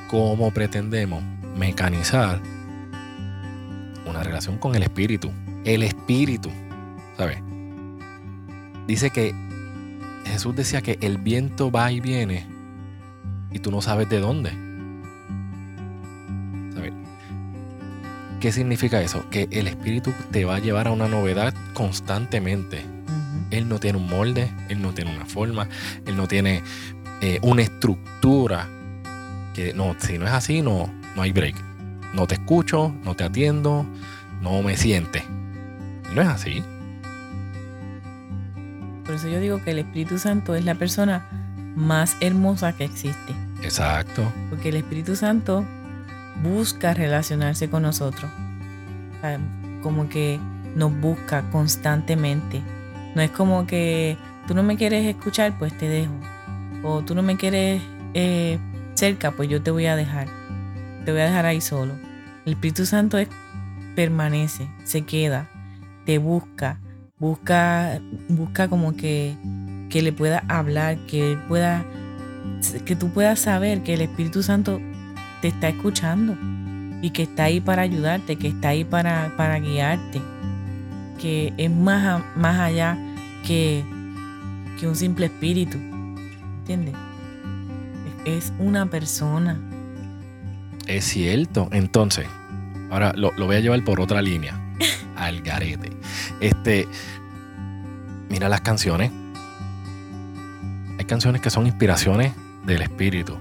¿cómo 0.07 0.51
pretendemos 0.51 1.23
mecanizar 1.55 2.41
una 4.15 4.23
relación 4.23 4.57
con 4.57 4.75
el 4.75 4.83
espíritu? 4.83 5.31
El 5.63 5.83
espíritu, 5.83 6.49
¿sabes? 7.17 7.39
Dice 8.87 9.09
que 9.09 9.33
Jesús 10.25 10.55
decía 10.55 10.81
que 10.81 10.97
el 11.01 11.17
viento 11.17 11.71
va 11.71 11.91
y 11.91 11.99
viene 11.99 12.47
y 13.51 13.59
tú 13.59 13.71
no 13.71 13.81
sabes 13.81 14.09
de 14.09 14.19
dónde. 14.19 14.51
¿Sabes? 16.73 16.93
¿Qué 18.39 18.51
significa 18.51 19.01
eso? 19.01 19.29
Que 19.29 19.47
el 19.51 19.67
espíritu 19.67 20.13
te 20.31 20.45
va 20.45 20.55
a 20.55 20.59
llevar 20.59 20.87
a 20.87 20.91
una 20.91 21.07
novedad 21.07 21.53
constantemente. 21.73 22.85
Él 23.51 23.67
no 23.67 23.79
tiene 23.79 23.97
un 23.97 24.07
molde, 24.07 24.51
él 24.69 24.81
no 24.81 24.93
tiene 24.93 25.15
una 25.15 25.25
forma, 25.25 25.67
él 26.05 26.15
no 26.15 26.27
tiene 26.27 26.63
eh, 27.21 27.39
una 27.41 27.61
estructura 27.61 28.67
que 29.53 29.73
no, 29.73 29.95
si 29.99 30.17
no 30.17 30.25
es 30.25 30.31
así, 30.31 30.61
no, 30.61 30.91
no 31.15 31.21
hay 31.21 31.31
break. 31.31 31.74
No 32.15 32.27
te 32.27 32.35
escucho, 32.35 32.95
no 33.03 33.13
te 33.13 33.25
atiendo, 33.25 33.85
no 34.41 34.63
me 34.63 34.77
sientes. 34.77 35.23
No 36.13 36.21
es 36.21 36.27
así. 36.29 36.63
Por 38.99 39.03
Por 39.07 39.15
eso 39.15 39.27
yo 39.27 39.39
digo 39.41 39.61
que 39.61 39.71
el 39.71 39.79
Espíritu 39.79 40.17
Santo 40.17 40.55
es 40.55 40.63
la 40.63 40.75
persona 40.75 41.27
más 41.75 42.15
hermosa 42.21 42.73
que 42.73 42.85
existe. 42.85 43.33
Exacto. 43.61 44.23
Porque 44.49 44.69
el 44.69 44.77
Espíritu 44.77 45.17
Santo 45.17 45.65
busca 46.41 46.93
relacionarse 46.93 47.69
con 47.69 47.83
nosotros. 47.83 48.31
Como 49.81 50.07
que 50.07 50.39
nos 50.75 50.97
busca 50.97 51.49
constantemente. 51.51 52.61
No 53.13 53.21
es 53.21 53.31
como 53.31 53.67
que 53.67 54.17
tú 54.47 54.53
no 54.53 54.63
me 54.63 54.77
quieres 54.77 55.05
escuchar, 55.05 55.57
pues 55.57 55.77
te 55.77 55.89
dejo. 55.89 56.13
O 56.83 57.01
tú 57.01 57.13
no 57.13 57.23
me 57.23 57.35
quieres 57.35 57.81
eh, 58.13 58.57
cerca, 58.93 59.31
pues 59.31 59.49
yo 59.49 59.61
te 59.61 59.71
voy 59.71 59.87
a 59.87 59.95
dejar. 59.95 60.27
Te 61.05 61.11
voy 61.11 61.21
a 61.21 61.25
dejar 61.25 61.45
ahí 61.45 61.61
solo. 61.61 61.93
El 62.45 62.53
Espíritu 62.53 62.85
Santo 62.85 63.17
es, 63.17 63.29
permanece, 63.95 64.67
se 64.83 65.03
queda, 65.03 65.49
te 66.05 66.17
busca, 66.17 66.79
busca, 67.19 68.01
busca 68.27 68.67
como 68.67 68.95
que, 68.95 69.35
que 69.89 70.01
le 70.01 70.11
pueda 70.11 70.43
hablar, 70.47 70.97
que 71.05 71.37
pueda, 71.47 71.85
que 72.85 72.95
tú 72.95 73.09
puedas 73.11 73.39
saber 73.39 73.83
que 73.83 73.93
el 73.93 74.01
Espíritu 74.01 74.43
Santo 74.43 74.81
te 75.41 75.49
está 75.49 75.69
escuchando 75.69 76.35
y 77.01 77.11
que 77.11 77.23
está 77.23 77.45
ahí 77.45 77.61
para 77.61 77.83
ayudarte, 77.83 78.35
que 78.35 78.47
está 78.47 78.69
ahí 78.69 78.83
para, 78.83 79.31
para 79.37 79.59
guiarte, 79.59 80.21
que 81.21 81.53
es 81.57 81.71
más, 81.71 82.23
más 82.35 82.59
allá 82.59 82.97
que, 83.45 83.85
que 84.79 84.87
un 84.87 84.95
simple 84.95 85.27
espíritu, 85.27 85.77
¿entiendes? 86.59 86.95
Es 88.25 88.51
una 88.57 88.87
persona. 88.87 89.59
Es 90.87 91.05
cierto. 91.05 91.69
Entonces, 91.71 92.27
ahora 92.89 93.13
lo, 93.15 93.31
lo 93.33 93.45
voy 93.45 93.57
a 93.57 93.59
llevar 93.59 93.83
por 93.83 93.99
otra 94.01 94.21
línea. 94.21 94.61
al 95.15 95.41
garete. 95.41 95.91
Este, 96.39 96.87
mira 98.29 98.49
las 98.49 98.61
canciones. 98.61 99.11
Hay 100.97 101.05
canciones 101.05 101.41
que 101.41 101.49
son 101.49 101.65
inspiraciones 101.65 102.33
del 102.65 102.81
espíritu. 102.81 103.37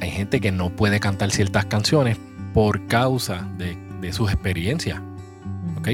Hay 0.00 0.10
gente 0.10 0.40
que 0.40 0.52
no 0.52 0.70
puede 0.70 1.00
cantar 1.00 1.30
ciertas 1.30 1.66
canciones 1.66 2.18
por 2.52 2.86
causa 2.86 3.48
de, 3.56 3.82
sus 4.12 4.30
experiencias. 4.30 5.00
¿Ok? 5.78 5.88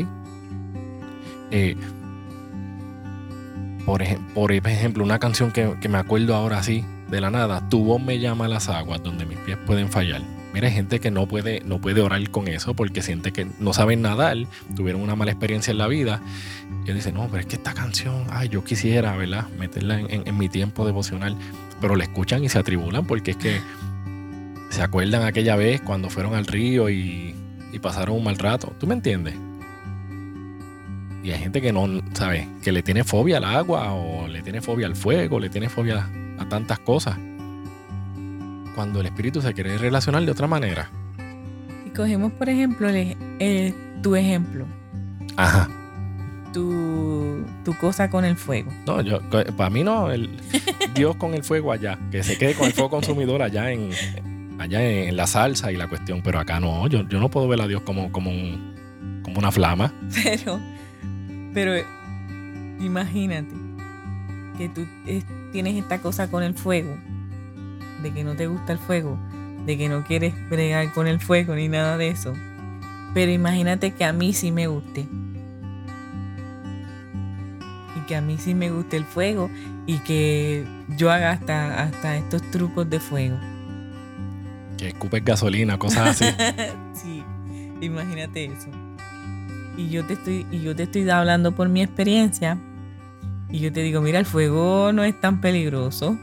Eh, 1.53 1.77
por, 3.87 4.03
por, 4.35 4.53
ejemplo, 4.53 5.05
una 5.05 5.21
canción 5.21 5.53
que, 5.53 5.77
que 5.81 5.89
me 5.89 5.99
acuerdo 5.99 6.35
ahora 6.35 6.59
así, 6.59 6.85
de 7.11 7.21
la 7.21 7.31
nada, 7.31 7.69
tu 7.69 7.85
voz 7.85 8.01
me 8.01 8.19
llama 8.19 8.45
a 8.45 8.49
las 8.49 8.69
aguas 8.69 9.03
donde 9.03 9.27
mis 9.27 9.39
pies 9.39 9.59
pueden 9.67 9.89
fallar. 9.89 10.23
Mira, 10.53 10.67
hay 10.67 10.75
gente 10.75 10.99
que 10.99 11.11
no 11.11 11.27
puede, 11.27 11.61
no 11.65 11.81
puede 11.81 12.01
orar 12.01 12.29
con 12.31 12.49
eso 12.49 12.75
porque 12.75 13.03
siente 13.03 13.33
que 13.33 13.47
no 13.61 13.73
saben 13.73 14.03
nadar, 14.03 14.37
tuvieron 14.75 15.01
una 15.01 15.15
mala 15.15 15.31
experiencia 15.31 15.71
en 15.71 15.79
la 15.79 15.87
vida. 15.87 16.21
Y 16.87 16.93
dice, 16.93 17.13
no, 17.13 17.29
pero 17.29 17.41
es 17.41 17.47
que 17.47 17.57
esta 17.57 17.73
canción, 17.73 18.25
ay, 18.31 18.49
yo 18.49 18.65
quisiera, 18.65 19.17
¿verdad? 19.17 19.47
Meterla 19.59 20.01
en, 20.01 20.39
mi 20.39 20.49
tiempo 20.49 20.85
devocional. 20.85 21.37
Pero 21.81 21.95
la 21.95 22.05
escuchan 22.05 22.43
y 22.43 22.49
se 22.49 22.59
atribulan 22.59 23.07
porque 23.07 23.33
es 23.33 23.37
que 23.37 23.61
se 24.71 24.83
acuerdan 24.83 25.23
aquella 25.23 25.57
vez 25.57 25.81
cuando 25.81 26.11
fueron 26.11 26.35
al 26.35 26.47
río 26.47 26.91
y, 26.91 27.35
pasaron 27.81 28.17
un 28.17 28.25
mal 28.25 28.37
rato. 28.37 28.75
¿Tú 28.79 28.87
me 28.87 28.95
entiendes? 28.95 29.35
Y 31.23 31.31
hay 31.31 31.39
gente 31.39 31.63
que 31.63 31.73
no, 31.73 31.87
¿sabes? 32.13 32.47
Que 32.63 32.73
le 32.73 32.83
tiene 32.83 33.05
fobia 33.05 33.39
al 33.39 33.45
agua 33.45 33.93
o 33.93 34.27
le 34.27 34.43
tiene 34.43 34.61
fobia 34.61 34.87
al 34.87 34.97
fuego, 34.97 35.39
le 35.39 35.49
tiene 35.49 35.69
fobia 35.69 36.07
a 36.41 36.49
tantas 36.49 36.79
cosas 36.81 37.17
cuando 38.75 39.01
el 39.01 39.07
espíritu 39.07 39.43
se 39.43 39.53
quiere 39.53 39.77
relacionar 39.79 40.25
de 40.25 40.31
otra 40.31 40.47
manera. 40.47 40.91
Y 41.87 41.91
cogemos, 41.91 42.33
por 42.33 42.49
ejemplo, 42.49 42.89
tu 44.03 44.17
ejemplo. 44.17 44.67
Ajá. 45.37 45.69
Tu, 46.53 47.45
tu, 47.65 47.75
cosa 47.75 48.11
con 48.11 48.25
el 48.25 48.37
fuego. 48.37 48.73
No, 48.87 49.01
yo, 49.03 49.21
para 49.57 49.71
mí 49.71 49.85
no, 49.85 50.11
el 50.11 50.31
Dios 50.95 51.15
con 51.17 51.35
el 51.35 51.45
fuego 51.45 51.71
allá, 51.71 51.99
que 52.11 52.25
se 52.25 52.37
quede 52.39 52.55
con 52.55 52.67
el 52.67 52.73
fuego 52.73 52.91
consumidor 52.99 53.43
allá 53.43 53.71
en, 53.71 53.91
allá 54.59 54.83
en, 54.83 55.17
la 55.17 55.29
salsa 55.29 55.71
y 55.71 55.77
la 55.77 55.87
cuestión, 55.87 56.23
pero 56.23 56.41
acá 56.41 56.59
no, 56.59 56.89
yo, 56.89 57.07
yo 57.09 57.21
no 57.21 57.29
puedo 57.29 57.47
ver 57.47 57.61
a 57.61 57.69
Dios 57.69 57.83
como, 57.83 58.11
como, 58.11 58.31
como 59.23 59.39
una 59.39 59.53
flama. 59.53 59.93
Pero, 60.25 60.61
pero 61.53 61.85
imagínate 62.81 63.53
que 64.57 64.69
tú 64.69 64.87
tienes 65.53 65.77
esta 65.77 66.01
cosa 66.01 66.31
con 66.31 66.43
el 66.43 66.55
fuego 66.55 66.97
de 68.03 68.13
que 68.13 68.25
no 68.25 68.35
te 68.35 68.47
gusta 68.47 68.73
el 68.73 68.79
fuego, 68.79 69.19
de 69.67 69.77
que 69.77 69.89
no 69.89 70.05
quieres 70.05 70.35
bregar 70.49 70.93
con 70.93 71.07
el 71.07 71.21
fuego 71.21 71.55
ni 71.55 71.69
nada 71.69 71.97
de 71.97 72.09
eso. 72.09 72.35
Pero 73.15 73.33
imagínate 73.33 73.93
que 73.93 74.05
a 74.05 74.13
mí 74.13 74.33
sí 74.33 74.53
me 74.53 74.67
guste. 74.67 75.07
Y 77.97 78.01
que 78.07 78.17
a 78.17 78.21
mí 78.21 78.39
sí 78.39 78.55
me 78.55 78.71
guste 78.71 78.97
el 78.97 79.05
fuego 79.05 79.51
y 79.87 79.99
que 79.99 80.65
yo 80.97 81.11
haga 81.11 81.33
hasta, 81.33 81.83
hasta 81.83 82.17
estos 82.17 82.43
trucos 82.51 82.89
de 82.89 83.01
fuego. 83.01 83.39
Que 84.79 84.89
escupes 84.89 85.25
gasolina, 85.25 85.79
cosas 85.79 86.21
así. 86.23 86.25
sí, 86.95 87.23
imagínate 87.81 88.47
eso. 88.47 88.69
Y 89.77 89.91
yo 89.91 90.05
te 90.05 90.15
estoy, 90.15 90.47
y 90.51 90.61
yo 90.63 90.75
te 90.77 90.85
estoy 90.85 91.09
hablando 91.11 91.53
por 91.53 91.69
mi 91.69 91.83
experiencia. 91.83 92.59
Y 93.53 93.59
yo 93.59 93.73
te 93.73 93.81
digo, 93.81 94.01
mira, 94.01 94.19
el 94.19 94.27
fuego 94.27 94.93
no 94.93 95.05
es 95.05 95.19
tan 95.21 95.41
peligroso. 95.41 96.17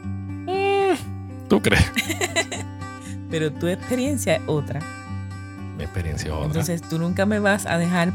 ¿Tú 1.50 1.62
crees? 1.62 1.92
Pero 3.30 3.52
tu 3.52 3.68
experiencia 3.68 4.36
es 4.36 4.42
otra. 4.48 4.80
Mi 5.78 5.84
experiencia 5.84 6.28
es 6.28 6.34
otra. 6.34 6.48
Entonces 6.48 6.82
tú 6.82 7.00
nunca 7.00 7.26
me 7.26 7.40
vas 7.40 7.66
a 7.66 7.78
dejar, 7.78 8.14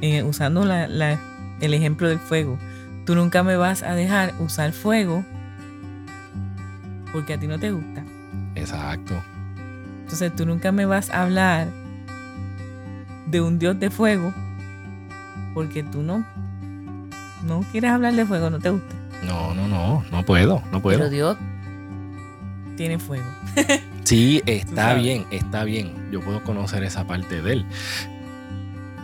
eh, 0.00 0.22
usando 0.22 0.62
el 0.62 1.74
ejemplo 1.74 2.08
del 2.08 2.18
fuego, 2.18 2.58
tú 3.04 3.14
nunca 3.14 3.42
me 3.42 3.56
vas 3.56 3.82
a 3.82 3.94
dejar 3.94 4.34
usar 4.40 4.72
fuego 4.72 5.24
porque 7.12 7.34
a 7.34 7.38
ti 7.38 7.46
no 7.46 7.58
te 7.58 7.70
gusta. 7.70 8.04
Exacto. 8.54 9.14
Entonces 10.02 10.34
tú 10.34 10.46
nunca 10.46 10.72
me 10.72 10.86
vas 10.86 11.10
a 11.10 11.22
hablar 11.22 11.68
de 13.26 13.40
un 13.40 13.58
Dios 13.58 13.78
de 13.78 13.90
fuego 13.90 14.32
porque 15.54 15.82
tú 15.82 16.02
no, 16.02 16.24
no 17.46 17.64
quieres 17.72 17.90
hablar 17.90 18.14
de 18.14 18.26
fuego, 18.26 18.50
no 18.50 18.58
te 18.58 18.70
gusta. 18.70 18.94
No, 19.24 19.54
no, 19.54 19.68
no, 19.68 20.04
no 20.10 20.22
puedo, 20.24 20.62
no 20.72 20.82
puedo. 20.82 20.98
Pero 20.98 21.10
Dios 21.10 21.36
tiene 22.76 22.98
fuego. 22.98 23.24
sí, 24.04 24.42
está 24.46 24.94
bien, 24.94 25.26
está 25.30 25.64
bien. 25.64 26.10
Yo 26.10 26.20
puedo 26.20 26.42
conocer 26.44 26.82
esa 26.82 27.06
parte 27.06 27.42
de 27.42 27.52
él. 27.52 27.66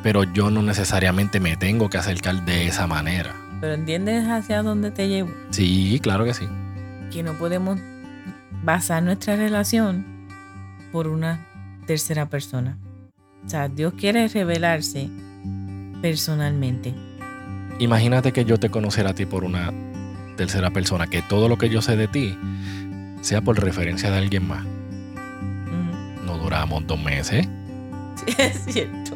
Pero 0.02 0.24
yo 0.24 0.50
no 0.50 0.62
necesariamente 0.62 1.40
me 1.40 1.56
tengo 1.56 1.88
que 1.88 1.98
acercar 1.98 2.44
de 2.44 2.66
esa 2.66 2.86
manera. 2.86 3.34
Pero 3.60 3.74
entiendes 3.74 4.26
hacia 4.28 4.62
dónde 4.62 4.90
te 4.90 5.08
llevo. 5.08 5.30
Sí, 5.50 6.00
claro 6.02 6.24
que 6.24 6.34
sí. 6.34 6.48
Que 7.10 7.22
no 7.22 7.34
podemos 7.34 7.78
basar 8.64 9.02
nuestra 9.02 9.36
relación 9.36 10.04
por 10.90 11.06
una 11.06 11.46
tercera 11.86 12.26
persona. 12.26 12.78
O 13.44 13.48
sea, 13.48 13.68
Dios 13.68 13.94
quiere 13.94 14.28
revelarse 14.28 15.08
personalmente. 16.00 16.94
Imagínate 17.82 18.32
que 18.32 18.44
yo 18.44 18.60
te 18.60 18.70
conociera 18.70 19.10
a 19.10 19.12
ti 19.12 19.26
por 19.26 19.42
una 19.42 19.72
tercera 20.36 20.70
persona, 20.70 21.08
que 21.08 21.20
todo 21.20 21.48
lo 21.48 21.58
que 21.58 21.68
yo 21.68 21.82
sé 21.82 21.96
de 21.96 22.06
ti 22.06 22.38
sea 23.22 23.40
por 23.40 23.60
referencia 23.60 24.08
de 24.08 24.18
alguien 24.18 24.46
más. 24.46 24.64
No 26.24 26.38
duramos 26.38 26.86
dos 26.86 27.02
meses. 27.02 27.48
Sí, 28.24 28.34
es 28.38 28.64
cierto. 28.66 29.14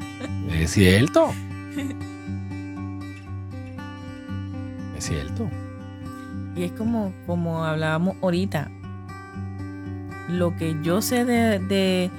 Es 0.51 0.73
cierto. 0.73 1.33
es 4.99 5.05
cierto. 5.05 5.49
Y 6.57 6.65
es 6.65 6.73
como, 6.73 7.13
como 7.25 7.65
hablábamos 7.65 8.17
ahorita. 8.21 8.69
Lo 10.29 10.57
que 10.57 10.77
yo 10.83 11.03
sé 11.03 11.25
de, 11.25 11.61
de, 11.61 12.11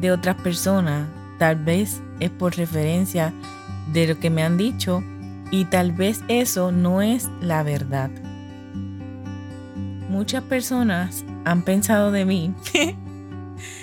de 0.00 0.12
otras 0.12 0.36
personas, 0.36 1.08
tal 1.40 1.56
vez 1.56 2.00
es 2.20 2.30
por 2.30 2.56
referencia 2.56 3.32
de 3.92 4.06
lo 4.06 4.20
que 4.20 4.30
me 4.30 4.44
han 4.44 4.56
dicho 4.56 5.02
y 5.50 5.64
tal 5.66 5.92
vez 5.92 6.22
eso 6.28 6.72
no 6.72 7.02
es 7.02 7.28
la 7.40 7.62
verdad 7.62 8.10
muchas 10.10 10.42
personas 10.42 11.24
han 11.44 11.62
pensado 11.62 12.10
de 12.10 12.24
mí. 12.26 12.52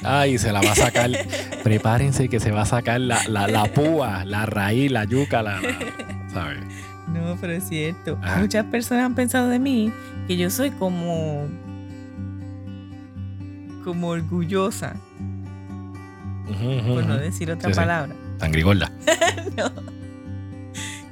Ay, 0.04 0.38
se 0.38 0.52
la 0.52 0.62
va 0.62 0.72
a 0.72 0.76
sacar. 0.76 1.10
Prepárense 1.64 2.30
que 2.30 2.40
se 2.40 2.52
va 2.52 2.62
a 2.62 2.66
sacar 2.66 3.00
la, 3.00 3.28
la, 3.28 3.66
púa, 3.74 4.26
la 4.26 4.46
raíz, 4.46 4.92
la 4.92 5.06
yuca, 5.06 5.42
la, 5.42 5.60
¿sabes? 6.32 6.60
No, 7.08 7.38
pero 7.40 7.54
es 7.54 7.68
cierto. 7.68 8.20
Muchas 8.40 8.66
personas 8.66 9.06
han 9.06 9.16
pensado 9.16 9.48
de 9.50 9.60
mí 9.60 9.92
que 10.28 10.38
yo 10.38 10.50
soy 10.50 10.72
como. 10.72 11.48
como 13.84 14.10
orgullosa. 14.10 14.96
por 16.46 17.06
no 17.06 17.18
decir 17.18 17.52
otra 17.52 17.72
palabra. 17.72 18.14
Sangrigorda. 18.40 18.92
no. 19.58 19.97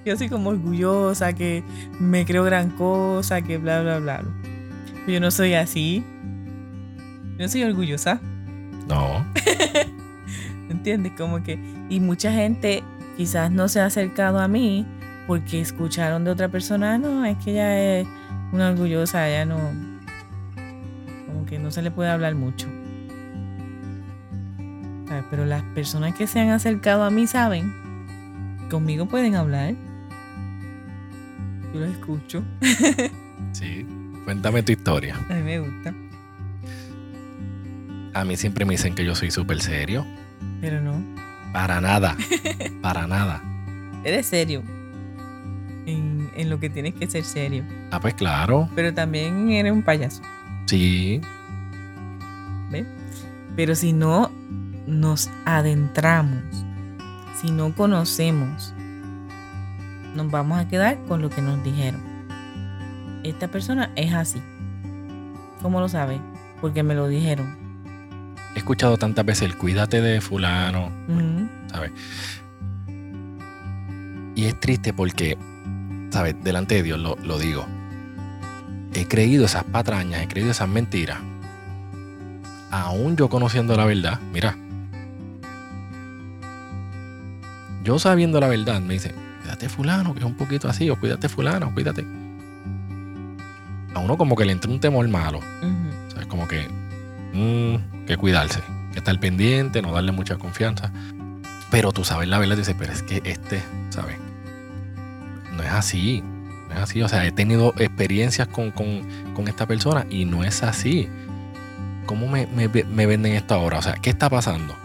Yo 0.05 0.15
soy 0.15 0.29
como 0.29 0.51
orgullosa, 0.51 1.33
que 1.33 1.63
me 1.99 2.25
creo 2.25 2.43
gran 2.43 2.69
cosa, 2.69 3.41
que 3.41 3.57
bla, 3.57 3.81
bla, 3.81 3.99
bla. 3.99 4.23
Yo 5.07 5.19
no 5.19 5.31
soy 5.31 5.55
así. 5.55 6.03
Yo 7.37 7.43
no 7.43 7.47
soy 7.49 7.63
orgullosa. 7.63 8.21
No. 8.87 9.25
¿Entiendes? 10.69 11.13
Como 11.17 11.41
que. 11.41 11.59
Y 11.89 11.99
mucha 11.99 12.31
gente 12.31 12.83
quizás 13.17 13.51
no 13.51 13.67
se 13.67 13.79
ha 13.79 13.85
acercado 13.85 14.39
a 14.39 14.47
mí 14.47 14.85
porque 15.27 15.59
escucharon 15.59 16.23
de 16.23 16.31
otra 16.31 16.49
persona, 16.49 16.93
"Ah, 16.93 16.97
no, 16.99 17.25
es 17.25 17.37
que 17.37 17.51
ella 17.51 17.99
es 17.99 18.07
una 18.51 18.69
orgullosa, 18.69 19.27
ella 19.27 19.45
no, 19.45 19.57
como 21.25 21.45
que 21.47 21.57
no 21.57 21.71
se 21.71 21.81
le 21.81 21.89
puede 21.91 22.09
hablar 22.09 22.35
mucho. 22.35 22.67
Pero 25.31 25.45
las 25.45 25.63
personas 25.73 26.13
que 26.13 26.27
se 26.27 26.39
han 26.39 26.49
acercado 26.49 27.03
a 27.03 27.09
mí 27.09 27.25
saben, 27.25 27.73
conmigo 28.69 29.07
pueden 29.07 29.35
hablar. 29.35 29.73
Yo 31.75 31.81
los 31.81 31.89
escucho, 31.89 32.43
Sí. 33.51 33.85
Cuéntame 34.23 34.63
tu 34.63 34.71
historia. 34.71 35.15
a 35.29 35.33
mí 35.33 35.41
me 35.43 35.59
gusta, 35.59 35.93
A 38.13 38.23
mí 38.25 38.37
siempre 38.37 38.65
me 38.65 38.73
dicen 38.73 38.95
que 38.95 39.03
yo 39.05 39.13
soy 39.13 39.29
súper 39.31 39.61
serio. 39.61 40.05
pero 40.61 40.81
no. 40.81 41.01
Para 41.53 41.79
nada. 41.81 42.15
Para 42.81 43.07
nada. 43.07 43.41
Eres 44.03 44.25
serio 44.27 44.63
en, 45.85 46.29
en 46.35 46.49
lo 46.49 46.59
que 46.59 46.69
tienes 46.69 46.93
que 46.95 47.07
ser 47.07 47.23
serio, 47.23 47.63
Ah, 47.91 47.99
pues 47.99 48.13
claro. 48.13 48.69
pero 48.75 48.93
también 48.93 49.49
eres 49.51 49.71
un 49.71 49.83
payaso. 49.83 50.21
Sí. 50.67 51.21
¿ves? 52.71 52.85
Pero 53.55 53.75
si 53.75 53.93
no 53.93 54.31
nos 54.87 55.29
adentramos, 55.45 56.43
si 57.41 57.51
no 57.51 57.73
conocemos, 57.75 58.73
nos 60.15 60.31
vamos 60.31 60.59
a 60.59 60.67
quedar 60.67 60.97
con 61.07 61.21
lo 61.21 61.29
que 61.29 61.41
nos 61.41 61.63
dijeron. 61.63 62.01
Esta 63.23 63.47
persona 63.47 63.91
es 63.95 64.13
así. 64.13 64.41
¿Cómo 65.61 65.79
lo 65.79 65.89
sabes? 65.89 66.19
Porque 66.61 66.83
me 66.83 66.95
lo 66.95 67.07
dijeron. 67.07 67.57
He 68.55 68.59
escuchado 68.59 68.97
tantas 68.97 69.25
veces 69.25 69.43
el 69.43 69.57
cuídate 69.57 70.01
de 70.01 70.21
fulano. 70.21 70.89
¿sabes? 71.71 71.91
Y 74.35 74.45
es 74.45 74.59
triste 74.59 74.93
porque, 74.93 75.37
¿sabes? 76.11 76.35
Delante 76.43 76.75
de 76.75 76.83
Dios 76.83 76.99
lo, 76.99 77.15
lo 77.23 77.37
digo. 77.37 77.65
He 78.93 79.07
creído 79.07 79.45
esas 79.45 79.65
patrañas, 79.65 80.21
he 80.21 80.27
creído 80.27 80.51
esas 80.51 80.69
mentiras. 80.69 81.19
Aún 82.71 83.17
yo 83.17 83.29
conociendo 83.29 83.75
la 83.75 83.85
verdad, 83.85 84.19
mira. 84.31 84.57
Yo 87.83 87.99
sabiendo 87.99 88.39
la 88.39 88.47
verdad, 88.47 88.81
me 88.81 88.93
dice, 88.93 89.13
cuídate 89.45 89.69
fulano, 89.69 90.13
que 90.13 90.19
es 90.19 90.25
un 90.25 90.33
poquito 90.33 90.67
así, 90.67 90.89
o 90.89 90.99
cuídate 90.99 91.29
fulano, 91.29 91.71
cuídate. 91.73 92.03
A 93.93 93.99
uno 93.99 94.17
como 94.17 94.35
que 94.35 94.43
le 94.45 94.51
entra 94.51 94.71
un 94.71 94.79
temor 94.79 95.07
malo. 95.07 95.37
Ujú. 95.37 96.11
¿Sabes? 96.11 96.25
Como 96.27 96.47
que, 96.47 96.67
mm, 97.33 98.05
que 98.07 98.17
cuidarse, 98.17 98.61
que 98.91 98.97
estar 98.99 99.17
pendiente, 99.19 99.81
no 99.81 99.91
darle 99.93 100.11
mucha 100.11 100.37
confianza. 100.37 100.91
Pero 101.71 101.91
tú 101.91 102.03
sabes 102.03 102.27
la 102.27 102.39
verdad, 102.39 102.57
dices, 102.57 102.75
pero 102.77 102.91
es 102.91 103.03
que 103.03 103.21
este, 103.23 103.61
¿sabes? 103.89 104.17
No 105.55 105.63
es 105.63 105.71
así. 105.71 106.23
No 106.69 106.73
es 106.75 106.79
así. 106.81 107.01
O 107.03 107.07
sea, 107.07 107.25
he 107.25 107.31
tenido 107.31 107.73
experiencias 107.77 108.47
con, 108.47 108.71
con- 108.71 109.03
con 109.33 109.47
esta 109.47 109.65
persona 109.67 110.05
y 110.09 110.25
no 110.25 110.43
es 110.43 110.63
así. 110.63 111.07
¿Cómo 112.05 112.27
me, 112.27 112.47
me- 112.47 112.67
me 112.67 113.05
venden 113.05 113.33
esto 113.33 113.53
ahora? 113.55 113.79
O 113.79 113.81
sea, 113.81 113.93
¿qué 113.93 114.09
está 114.09 114.29
pasando? 114.29 114.75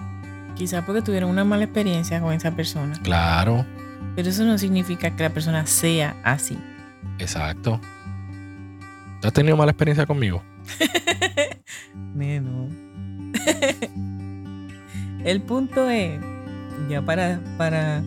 Quizás 0.54 0.84
porque 0.84 1.02
tuvieron 1.02 1.30
una 1.30 1.44
mala 1.44 1.64
experiencia 1.64 2.20
con 2.20 2.32
esa 2.34 2.50
persona. 2.52 2.94
Claro, 3.02 3.64
Pero 4.16 4.28
eso 4.28 4.44
no 4.44 4.58
significa 4.58 5.14
que 5.14 5.22
la 5.22 5.30
persona 5.30 5.66
sea 5.66 6.16
así. 6.24 6.58
exacto. 7.18 7.80
¿Tú 9.20 9.28
has 9.28 9.34
tenido 9.34 9.56
mala 9.56 9.70
experiencia 9.72 10.06
conmigo? 10.06 10.42
Neno. 12.14 12.68
El 15.24 15.42
punto 15.42 15.88
es, 15.90 16.18
ya 16.88 17.02
para, 17.02 17.40
para 17.58 18.02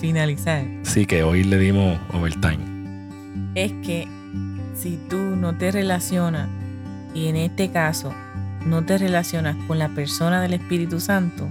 finalizar, 0.00 0.64
Sí, 0.82 1.06
que 1.06 1.22
hoy 1.24 1.42
le 1.44 1.58
dimos 1.58 1.98
overtime. 2.12 2.58
es 3.56 3.72
que 3.84 4.06
si 4.76 4.98
tú 5.10 5.16
no 5.18 5.56
te 5.56 5.70
relacionas, 5.72 6.48
y 7.14 7.26
en 7.26 7.36
este 7.36 7.70
caso 7.70 8.14
no 8.64 8.84
te 8.84 8.96
relacionas 8.98 9.56
con 9.66 9.78
la 9.78 9.88
persona 9.88 10.40
del 10.40 10.54
Espíritu 10.54 11.00
Santo, 11.00 11.48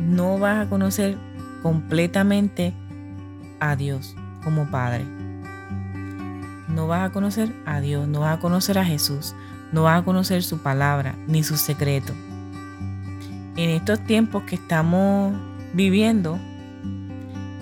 no 0.00 0.38
vas 0.38 0.66
a 0.66 0.68
conocer 0.70 1.16
completamente 1.62 2.72
a 3.60 3.76
Dios 3.76 4.14
como 4.44 4.70
Padre. 4.70 5.04
No 6.68 6.86
vas 6.86 7.08
a 7.08 7.12
conocer 7.12 7.52
a 7.64 7.80
Dios, 7.80 8.06
no 8.06 8.20
vas 8.20 8.36
a 8.36 8.40
conocer 8.40 8.78
a 8.78 8.84
Jesús, 8.84 9.34
no 9.72 9.84
vas 9.84 10.00
a 10.00 10.04
conocer 10.04 10.42
su 10.42 10.58
palabra 10.58 11.16
ni 11.26 11.42
sus 11.42 11.60
secretos. 11.60 12.16
En 13.56 13.70
estos 13.70 14.00
tiempos 14.04 14.42
que 14.44 14.56
estamos 14.56 15.34
viviendo, 15.72 16.38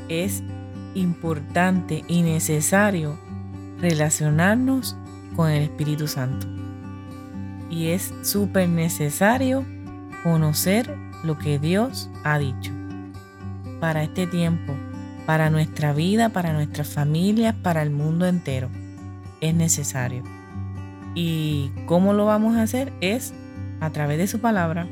es 0.09 0.42
importante 0.94 2.04
y 2.09 2.22
necesario 2.22 3.18
relacionarnos 3.80 4.96
con 5.37 5.50
el 5.50 5.62
Espíritu 5.62 6.09
Santo. 6.09 6.46
Y 7.70 7.88
es 7.88 8.12
súper 8.22 8.68
necesario 8.68 9.64
conocer 10.22 10.94
lo 11.24 11.38
que 11.38 11.59
Dios 11.59 12.11
ha 12.24 12.38
dicho 12.38 12.84
para 13.85 14.03
este 14.03 14.27
tiempo, 14.27 14.73
para 15.27 15.51
nuestra 15.51 15.92
vida, 15.92 16.31
para 16.31 16.55
nuestras 16.55 16.88
familias, 16.88 17.55
para 17.55 17.83
el 17.83 17.90
mundo 17.90 18.25
entero. 18.25 18.70
Es 19.42 19.55
necesario. 19.55 20.23
¿Y 21.14 21.70
cómo 21.85 22.14
lo 22.14 22.25
vamos 22.25 22.57
a 22.57 22.62
hacer? 22.62 22.94
Es 23.03 23.35
a 23.81 23.90
través 23.90 24.16
de 24.16 24.27
su 24.27 24.40
palabra 24.40 24.88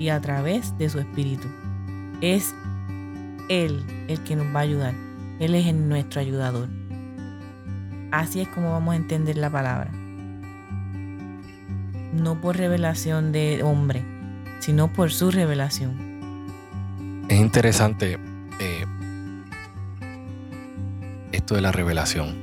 y 0.00 0.08
a 0.08 0.20
través 0.20 0.76
de 0.78 0.88
su 0.88 0.98
espíritu. 0.98 1.46
Es 2.20 2.52
Él 3.48 3.84
el 4.08 4.18
que 4.24 4.34
nos 4.34 4.48
va 4.48 4.58
a 4.58 4.62
ayudar. 4.62 4.94
Él 5.38 5.54
es 5.54 5.72
nuestro 5.72 6.20
ayudador. 6.20 6.68
Así 8.10 8.40
es 8.40 8.48
como 8.48 8.72
vamos 8.72 8.94
a 8.94 8.96
entender 8.96 9.38
la 9.38 9.48
palabra. 9.48 9.92
No 12.12 12.40
por 12.40 12.56
revelación 12.56 13.30
de 13.30 13.62
hombre, 13.62 14.02
sino 14.58 14.92
por 14.92 15.12
su 15.12 15.30
revelación. 15.30 16.05
Es 17.28 17.40
interesante 17.40 18.18
eh, 18.60 18.86
esto 21.32 21.56
de 21.56 21.60
la 21.60 21.72
revelación. 21.72 22.36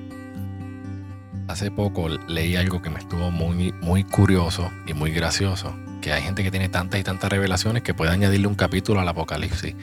Hace 1.48 1.72
poco 1.72 2.10
leí 2.10 2.58
algo 2.58 2.82
que 2.82 2.90
me 2.90 3.00
estuvo 3.00 3.32
muy, 3.32 3.72
muy 3.82 4.04
curioso 4.04 4.70
y 4.86 4.94
muy 4.94 5.12
gracioso. 5.12 5.74
Que 6.02 6.12
hay 6.12 6.22
gente 6.22 6.44
que 6.44 6.52
tiene 6.52 6.68
tantas 6.68 7.00
y 7.00 7.04
tantas 7.04 7.30
revelaciones 7.30 7.82
que 7.82 7.94
puede 7.94 8.12
añadirle 8.12 8.48
un 8.48 8.56
capítulo 8.56 9.00
al 9.00 9.08
Apocalipsis. 9.08 9.74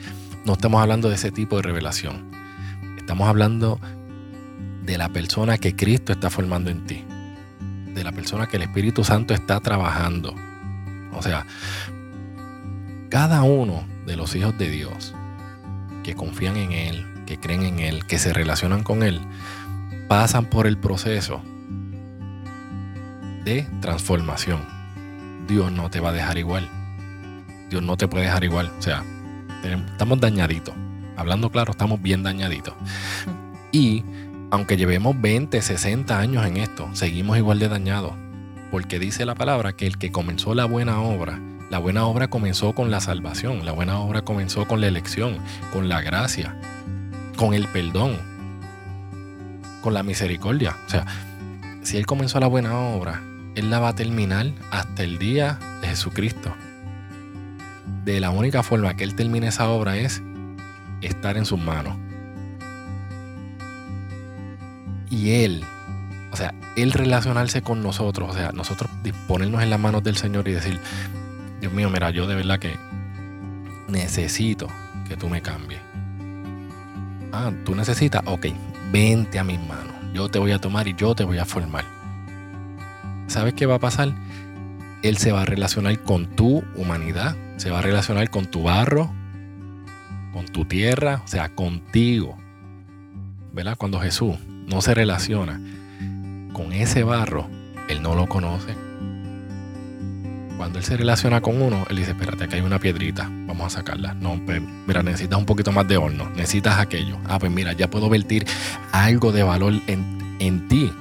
No 0.45 0.53
estamos 0.53 0.79
hablando 0.79 1.09
de 1.09 1.15
ese 1.15 1.31
tipo 1.31 1.55
de 1.55 1.63
revelación. 1.63 2.29
Estamos 2.99 3.27
hablando 3.27 3.79
de 4.83 4.99
la 4.99 5.09
persona 5.09 5.57
que 5.57 5.75
Cristo 5.75 6.11
está 6.11 6.29
formando 6.29 6.69
en 6.69 6.85
ti. 6.85 7.03
De 7.95 8.03
la 8.03 8.11
persona 8.11 8.45
que 8.45 8.57
el 8.57 8.63
Espíritu 8.63 9.03
Santo 9.03 9.33
está 9.33 9.59
trabajando. 9.61 10.35
O 11.13 11.23
sea, 11.23 11.47
cada 13.09 13.41
uno 13.41 13.83
de 14.11 14.17
los 14.17 14.35
hijos 14.35 14.57
de 14.57 14.69
Dios 14.69 15.15
que 16.03 16.15
confían 16.15 16.57
en 16.57 16.73
Él, 16.73 17.07
que 17.25 17.39
creen 17.39 17.63
en 17.63 17.79
Él, 17.79 18.05
que 18.05 18.19
se 18.19 18.33
relacionan 18.33 18.83
con 18.83 19.03
Él, 19.03 19.21
pasan 20.09 20.47
por 20.47 20.67
el 20.67 20.77
proceso 20.77 21.41
de 23.45 23.65
transformación. 23.79 24.59
Dios 25.47 25.71
no 25.71 25.89
te 25.89 26.01
va 26.01 26.09
a 26.09 26.11
dejar 26.11 26.37
igual. 26.37 26.69
Dios 27.69 27.81
no 27.81 27.95
te 27.95 28.09
puede 28.09 28.25
dejar 28.25 28.43
igual. 28.43 28.69
O 28.77 28.81
sea, 28.81 29.05
estamos 29.63 30.19
dañaditos. 30.19 30.75
Hablando 31.15 31.49
claro, 31.49 31.71
estamos 31.71 32.01
bien 32.01 32.21
dañaditos. 32.21 32.73
Y 33.71 34.03
aunque 34.49 34.75
llevemos 34.75 35.19
20, 35.21 35.61
60 35.61 36.19
años 36.19 36.45
en 36.45 36.57
esto, 36.57 36.89
seguimos 36.91 37.37
igual 37.37 37.59
de 37.59 37.69
dañados. 37.69 38.11
Porque 38.71 38.99
dice 38.99 39.25
la 39.25 39.35
palabra 39.35 39.71
que 39.71 39.87
el 39.87 39.97
que 39.97 40.11
comenzó 40.11 40.53
la 40.53 40.65
buena 40.65 40.99
obra, 40.99 41.39
la 41.71 41.79
buena 41.79 42.05
obra 42.05 42.27
comenzó 42.27 42.75
con 42.75 42.91
la 42.91 42.99
salvación, 42.99 43.65
la 43.65 43.71
buena 43.71 43.97
obra 43.97 44.23
comenzó 44.23 44.67
con 44.67 44.81
la 44.81 44.87
elección, 44.87 45.37
con 45.71 45.87
la 45.87 46.01
gracia, 46.01 46.53
con 47.37 47.53
el 47.53 47.65
perdón, 47.69 48.19
con 49.81 49.93
la 49.93 50.03
misericordia. 50.03 50.75
O 50.85 50.89
sea, 50.89 51.05
si 51.81 51.95
Él 51.95 52.05
comenzó 52.05 52.41
la 52.41 52.47
buena 52.47 52.77
obra, 52.77 53.21
Él 53.55 53.69
la 53.69 53.79
va 53.79 53.87
a 53.87 53.95
terminar 53.95 54.51
hasta 54.69 55.03
el 55.03 55.17
día 55.17 55.59
de 55.79 55.87
Jesucristo. 55.87 56.53
De 58.03 58.19
la 58.19 58.31
única 58.31 58.63
forma 58.63 58.97
que 58.97 59.05
Él 59.05 59.15
termine 59.15 59.47
esa 59.47 59.69
obra 59.69 59.95
es 59.95 60.21
estar 61.01 61.37
en 61.37 61.45
sus 61.45 61.57
manos. 61.57 61.95
Y 65.09 65.45
Él, 65.45 65.63
o 66.33 66.35
sea, 66.35 66.53
Él 66.75 66.91
relacionarse 66.91 67.61
con 67.61 67.81
nosotros, 67.81 68.31
o 68.31 68.33
sea, 68.33 68.51
nosotros 68.51 68.91
disponernos 69.03 69.63
en 69.63 69.69
las 69.69 69.79
manos 69.79 70.03
del 70.03 70.17
Señor 70.17 70.49
y 70.49 70.51
decir, 70.51 70.77
Dios 71.61 71.71
mío, 71.71 71.89
mira, 71.89 72.09
yo 72.09 72.27
de 72.27 72.35
verdad 72.35 72.59
que 72.59 72.75
necesito 73.87 74.67
que 75.07 75.15
tú 75.15 75.29
me 75.29 75.41
cambies. 75.41 75.79
Ah, 77.31 77.51
tú 77.63 77.75
necesitas, 77.75 78.21
ok, 78.25 78.47
vente 78.91 79.39
a 79.39 79.45
mis 79.45 79.59
manos. 79.59 79.93
Yo 80.13 80.27
te 80.27 80.39
voy 80.39 80.51
a 80.51 80.59
tomar 80.59 80.89
y 80.89 80.95
yo 80.95 81.15
te 81.15 81.23
voy 81.23 81.37
a 81.37 81.45
formar. 81.45 81.85
¿Sabes 83.27 83.53
qué 83.53 83.65
va 83.65 83.75
a 83.75 83.79
pasar? 83.79 84.13
Él 85.03 85.15
se 85.17 85.31
va 85.31 85.43
a 85.43 85.45
relacionar 85.45 85.97
con 86.01 86.25
tu 86.35 86.63
humanidad, 86.75 87.37
se 87.55 87.69
va 87.69 87.79
a 87.79 87.81
relacionar 87.81 88.29
con 88.29 88.47
tu 88.47 88.63
barro 88.63 89.09
con 90.31 90.45
tu 90.45 90.65
tierra, 90.65 91.21
o 91.23 91.27
sea, 91.27 91.49
contigo. 91.49 92.37
¿Verdad? 93.53 93.75
Cuando 93.77 93.99
Jesús 93.99 94.37
no 94.67 94.81
se 94.81 94.93
relaciona 94.93 95.61
con 96.53 96.71
ese 96.71 97.03
barro, 97.03 97.47
él 97.89 98.01
no 98.01 98.15
lo 98.15 98.27
conoce. 98.27 98.75
Cuando 100.61 100.77
él 100.77 100.85
se 100.85 100.95
relaciona 100.95 101.41
con 101.41 101.59
uno, 101.59 101.87
él 101.89 101.97
dice, 101.97 102.11
espérate, 102.11 102.43
aquí 102.43 102.57
hay 102.57 102.61
una 102.61 102.77
piedrita, 102.77 103.27
vamos 103.47 103.65
a 103.65 103.77
sacarla. 103.79 104.13
No, 104.13 104.39
pues, 104.45 104.61
mira, 104.85 105.01
necesitas 105.01 105.39
un 105.39 105.45
poquito 105.47 105.71
más 105.71 105.87
de 105.87 105.97
horno, 105.97 106.29
necesitas 106.35 106.77
aquello. 106.77 107.17
Ah, 107.27 107.39
pues 107.39 107.51
mira, 107.51 107.73
ya 107.73 107.89
puedo 107.89 108.09
vertir 108.09 108.45
algo 108.91 109.31
de 109.31 109.41
valor 109.41 109.73
en, 109.87 110.37
en 110.37 110.67
ti. 110.67 110.93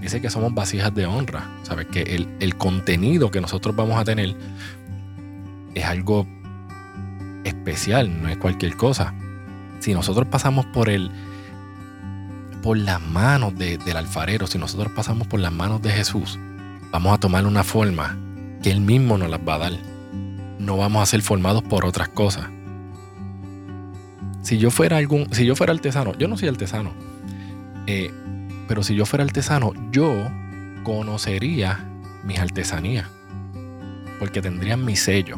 Dice 0.00 0.20
que 0.20 0.30
somos 0.30 0.52
vasijas 0.52 0.92
de 0.92 1.06
honra, 1.06 1.48
¿sabes? 1.62 1.86
Que 1.86 2.02
el, 2.02 2.28
el 2.40 2.56
contenido 2.56 3.30
que 3.30 3.40
nosotros 3.40 3.76
vamos 3.76 3.96
a 4.00 4.02
tener 4.02 4.34
es 5.76 5.84
algo 5.84 6.26
especial, 7.44 8.20
no 8.20 8.30
es 8.30 8.36
cualquier 8.36 8.76
cosa. 8.76 9.14
Si 9.78 9.94
nosotros 9.94 10.26
pasamos 10.26 10.66
por 10.66 10.88
el 10.88 11.08
por 12.62 12.76
las 12.76 13.00
manos 13.00 13.56
del 13.56 13.96
alfarero, 13.96 14.48
si 14.48 14.58
nosotros 14.58 14.90
pasamos 14.92 15.28
por 15.28 15.38
las 15.38 15.52
manos 15.52 15.80
de 15.82 15.90
Jesús, 15.90 16.36
vamos 16.90 17.14
a 17.14 17.20
tomar 17.20 17.46
una 17.46 17.62
forma 17.62 18.16
que 18.62 18.70
Él 18.70 18.80
mismo 18.80 19.18
nos 19.18 19.30
las 19.30 19.40
va 19.40 19.54
a 19.54 19.58
dar. 19.58 19.72
No 20.58 20.76
vamos 20.76 21.02
a 21.02 21.06
ser 21.06 21.22
formados 21.22 21.62
por 21.62 21.86
otras 21.86 22.08
cosas. 22.08 22.48
Si 24.42 24.58
yo 24.58 24.70
fuera 24.70 24.96
algún, 24.96 25.32
si 25.32 25.44
yo 25.44 25.54
fuera 25.54 25.72
artesano, 25.72 26.16
yo 26.18 26.26
no 26.26 26.36
soy 26.36 26.48
artesano, 26.48 26.92
eh, 27.86 28.10
pero 28.68 28.82
si 28.82 28.94
yo 28.94 29.04
fuera 29.04 29.24
artesano, 29.24 29.72
yo 29.90 30.12
conocería 30.82 31.84
mis 32.24 32.38
artesanías, 32.38 33.06
porque 34.18 34.40
tendrían 34.40 34.84
mi 34.84 34.96
sello, 34.96 35.36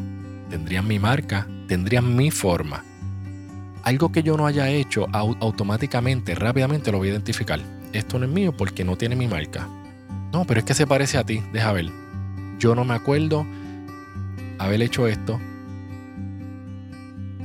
tendrían 0.51 0.87
mi 0.87 0.99
marca, 0.99 1.47
tendrían 1.67 2.15
mi 2.15 2.31
forma. 2.31 2.85
Algo 3.83 4.13
que 4.13 4.23
yo 4.23 4.37
no 4.37 4.47
haya 4.47 4.69
hecho 4.69 5.09
automáticamente, 5.13 6.37
rápidamente 6.37 6.93
lo 6.93 6.99
voy 6.99 7.09
a 7.09 7.13
identificar. 7.13 7.61
Esto 7.93 8.19
no 8.19 8.27
es 8.27 8.31
mío 8.31 8.57
porque 8.57 8.85
no 8.85 8.97
tiene 8.97 9.17
mi 9.17 9.27
marca. 9.27 9.69
No, 10.33 10.45
pero 10.45 10.61
es 10.61 10.65
que 10.65 10.75
se 10.75 10.87
parece 10.87 11.19
a 11.19 11.25
ti, 11.25 11.43
deja 11.53 11.73
ver. 11.73 12.02
Yo 12.59 12.75
no 12.75 12.85
me 12.85 12.95
acuerdo 12.95 13.47
haber 14.59 14.83
hecho 14.83 15.07
esto. 15.07 15.41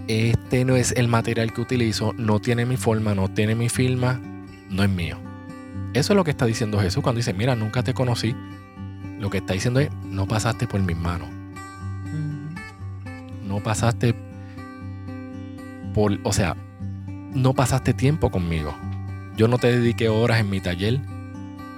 Este 0.08 0.64
no 0.64 0.76
es 0.76 0.94
el 0.94 1.08
material 1.08 1.54
que 1.54 1.62
utilizo, 1.62 2.14
no 2.14 2.40
tiene 2.40 2.66
mi 2.66 2.78
forma, 2.78 3.14
no 3.14 3.28
tiene 3.28 3.56
mi 3.56 3.68
firma, 3.68 4.20
no 4.70 4.84
es 4.84 4.90
mío. 4.90 5.18
Eso 5.94 6.14
es 6.14 6.18
lo 6.18 6.24
que 6.24 6.32
está 6.32 6.46
diciendo 6.46 6.80
Jesús 6.80 7.04
cuando 7.04 7.18
dice, 7.18 7.34
mira, 7.34 7.56
nunca 7.56 7.84
te 7.84 7.94
conocí. 7.94 8.36
Lo 9.20 9.30
que 9.30 9.40
está 9.40 9.54
diciendo 9.54 9.80
es, 9.80 9.90
no 10.06 10.28
pasaste 10.28 10.68
por 10.68 10.80
mis 10.82 10.96
manos 10.96 11.30
no 13.48 13.64
pasaste 13.64 14.14
por, 15.94 16.20
o 16.24 16.34
sea, 16.34 16.56
no 17.34 17.54
pasaste 17.54 17.94
tiempo 17.94 18.30
conmigo. 18.30 18.76
Yo 19.36 19.48
no 19.48 19.58
te 19.58 19.72
dediqué 19.72 20.10
horas 20.10 20.40
en 20.40 20.50
mi 20.50 20.60
taller. 20.60 21.00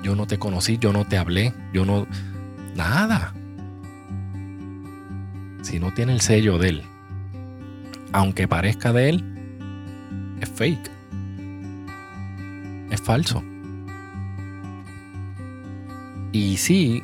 Yo 0.03 0.15
no 0.15 0.27
te 0.27 0.39
conocí, 0.39 0.77
yo 0.77 0.93
no 0.93 1.05
te 1.05 1.17
hablé, 1.17 1.53
yo 1.73 1.85
no... 1.85 2.07
Nada. 2.79 3.33
Si 5.63 5.81
no 5.81 5.93
tiene 5.93 6.13
el 6.13 6.21
sello 6.21 6.57
de 6.57 6.69
él, 6.69 6.83
aunque 8.13 8.47
parezca 8.47 8.93
de 8.93 9.09
él, 9.09 9.23
es 10.39 10.49
fake. 10.49 10.89
Es 12.89 13.01
falso. 13.01 13.43
Y 16.31 16.55
sí, 16.55 17.03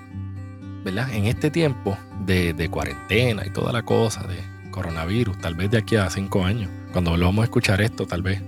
¿verdad? 0.85 1.13
En 1.13 1.25
este 1.25 1.51
tiempo 1.51 1.97
de, 2.25 2.53
de 2.53 2.69
cuarentena 2.69 3.45
y 3.45 3.49
toda 3.49 3.73
la 3.73 3.83
cosa, 3.83 4.25
de, 4.27 4.41
coronavirus, 4.71 5.37
tal 5.39 5.55
vez 5.55 5.71
de 5.71 5.79
aquí 5.79 5.97
a 5.97 6.09
cinco 6.09 6.45
años, 6.45 6.69
cuando 6.93 7.11
volvamos 7.11 7.41
a 7.41 7.45
escuchar 7.45 7.81
esto, 7.81 8.07
tal 8.07 8.21
vez 8.21 8.41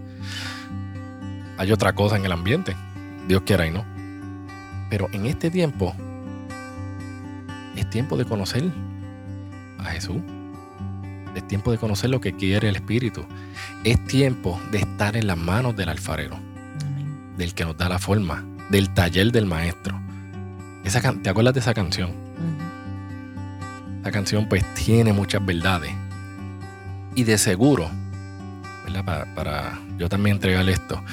hay 1.57 1.73
otra 1.73 1.93
cosa 1.93 2.15
en 2.15 2.25
el 2.25 2.31
ambiente, 2.31 2.73
Dios 3.27 3.41
quiera 3.45 3.67
y 3.67 3.71
no. 3.71 3.83
Pero 4.89 5.09
en 5.11 5.25
este 5.25 5.51
tiempo 5.51 5.93
es 7.77 7.89
tiempo 7.89 8.17
de 8.17 8.25
conocer 8.25 8.71
a 9.79 9.85
Jesús. 9.85 10.17
Es 11.35 11.47
tiempo 11.47 11.71
de 11.71 11.77
conocer 11.77 12.09
lo 12.09 12.19
que 12.19 12.33
quiere 12.33 12.69
el 12.69 12.75
Espíritu. 12.75 13.23
Es 13.83 14.03
tiempo 14.07 14.59
de 14.71 14.79
estar 14.79 15.15
en 15.15 15.27
las 15.27 15.37
manos 15.37 15.75
del 15.75 15.89
alfarero, 15.89 16.37
del 17.37 17.53
que 17.53 17.65
nos 17.65 17.77
da 17.77 17.87
la 17.87 17.99
forma, 17.99 18.43
del 18.69 18.89
taller 18.93 19.31
del 19.31 19.45
maestro. 19.45 19.99
Esa, 20.83 21.13
¿Te 21.13 21.29
acuerdas 21.29 21.53
de 21.53 21.59
esa 21.59 21.75
canción? 21.75 22.11
Esa 24.01 24.11
canción 24.11 24.49
pues 24.49 24.63
tiene 24.73 25.13
muchas 25.13 25.45
verdades 25.45 25.91
y 27.13 27.23
de 27.23 27.37
seguro, 27.37 27.89
Para, 29.35 29.79
yo 29.97 30.07
también 30.07 30.37
entregarle 30.37 30.71
esto, 30.71 31.03